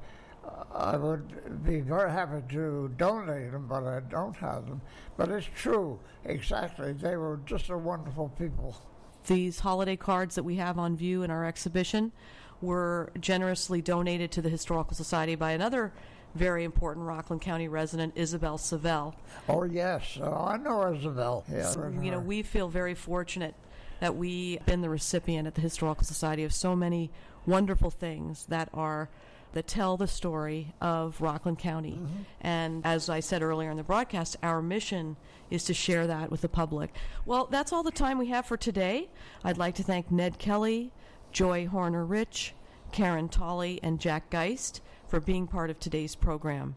I 0.75 0.97
would 0.97 1.65
be 1.65 1.81
very 1.81 2.11
happy 2.11 2.43
to 2.55 2.91
donate 2.97 3.53
them, 3.53 3.67
but 3.69 3.85
I 3.85 4.01
don't 4.01 4.37
have 4.37 4.67
them. 4.67 4.81
But 5.17 5.31
it's 5.31 5.49
true, 5.57 5.99
exactly. 6.25 6.93
They 6.93 7.17
were 7.17 7.41
just 7.45 7.71
a 7.71 7.77
wonderful 7.77 8.31
people. 8.39 8.81
These 9.27 9.61
holiday 9.61 9.97
cards 9.97 10.37
that 10.37 10.45
we 10.45 10.57
have 10.57 10.79
on 10.79 10.97
view 10.97 11.23
in 11.23 11.31
our 11.31 11.45
exhibition 11.45 12.13
were 12.61 13.13
generously 13.21 13.83
donated 13.83 14.33
to 14.33 14.43
the 14.43 14.49
Historical 14.49 14.97
Society 14.97 15.35
by 15.35 15.53
another 15.53 15.93
very 16.35 16.65
important 16.65 17.07
Rockland 17.07 17.43
County 17.43 17.69
resident, 17.69 18.13
Isabel 18.17 18.59
Savell. 18.59 19.15
Oh, 19.49 19.65
yes. 19.65 20.19
Oh, 20.23 20.47
I 20.49 20.57
know 20.57 20.93
Isabel. 20.93 21.45
Yeah. 21.51 21.65
So, 21.65 21.93
you 22.01 22.11
know, 22.11 22.21
we 22.21 22.43
feel 22.43 22.69
very 22.69 22.95
fortunate 22.95 23.55
that 24.01 24.15
we've 24.17 24.65
been 24.67 24.81
the 24.81 24.91
recipient 24.91 25.47
at 25.47 25.55
the 25.55 25.61
Historical 25.61 26.05
Society 26.05 26.45
of 26.45 26.55
so 26.55 26.77
many 26.77 27.11
wonderful 27.47 27.91
things 27.91 28.47
that 28.47 28.69
are 28.73 29.09
that 29.55 29.67
tell 29.67 29.97
the 29.97 30.07
story 30.07 30.75
of 30.81 31.21
Rockland 31.21 31.59
County. 31.59 31.93
Mm-hmm. 31.93 32.23
And 32.43 32.85
as 32.85 33.09
I 33.09 33.21
said 33.21 33.43
earlier 33.43 33.71
in 33.71 33.79
the 33.79 33.83
broadcast, 33.83 34.37
our 34.43 34.61
mission 34.61 35.17
is 35.51 35.65
to 35.65 35.75
share 35.75 36.07
that 36.07 36.31
with 36.31 36.43
the 36.43 36.51
public. 36.51 36.95
Well, 37.25 37.47
that's 37.47 37.73
all 37.73 37.83
the 37.83 37.91
time 37.91 38.19
we 38.19 38.27
have 38.27 38.45
for 38.45 38.59
today. 38.59 39.09
I'd 39.43 39.57
like 39.57 39.75
to 39.77 39.83
thank 39.83 40.11
Ned 40.11 40.39
Kelly, 40.39 40.93
Joy 41.33 41.67
Horner 41.67 42.05
Rich, 42.05 42.55
Karen 42.93 43.31
Tolley, 43.31 43.81
and 43.83 43.99
Jack 43.99 44.29
Geist 44.29 44.83
for 45.09 45.21
being 45.21 45.47
part 45.47 45.71
of 45.71 45.81
today's 45.81 46.15
program. 46.15 46.77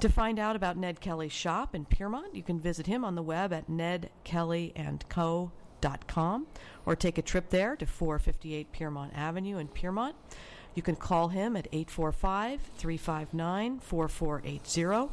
To 0.00 0.08
find 0.08 0.38
out 0.38 0.56
about 0.56 0.76
Ned 0.76 1.00
Kelly's 1.00 1.32
shop 1.32 1.74
in 1.74 1.84
Piermont, 1.84 2.34
you 2.34 2.42
can 2.42 2.60
visit 2.60 2.86
him 2.86 3.04
on 3.04 3.16
the 3.16 3.22
web 3.22 3.52
at 3.52 3.68
nedkellyandco.com 3.68 6.46
or 6.86 6.96
take 6.96 7.18
a 7.18 7.22
trip 7.22 7.50
there 7.50 7.76
to 7.76 7.84
458 7.84 8.72
Piermont 8.72 9.12
Avenue 9.14 9.58
in 9.58 9.68
Piermont. 9.68 10.16
You 10.74 10.82
can 10.82 10.94
call 10.94 11.28
him 11.28 11.56
at 11.56 11.66
845 11.72 12.60
359 12.76 13.80
4480. 13.80 15.12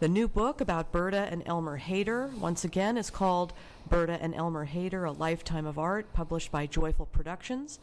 The 0.00 0.08
new 0.08 0.28
book 0.28 0.60
about 0.60 0.92
Berta 0.92 1.28
and 1.30 1.42
Elmer 1.46 1.78
Hader, 1.78 2.32
once 2.38 2.64
again, 2.64 2.96
is 2.96 3.10
called 3.10 3.52
Berta 3.88 4.18
and 4.20 4.34
Elmer 4.34 4.66
Hader 4.66 5.08
A 5.08 5.12
Lifetime 5.12 5.66
of 5.66 5.78
Art, 5.78 6.12
published 6.12 6.50
by 6.50 6.66
Joyful 6.66 7.06
Productions. 7.06 7.78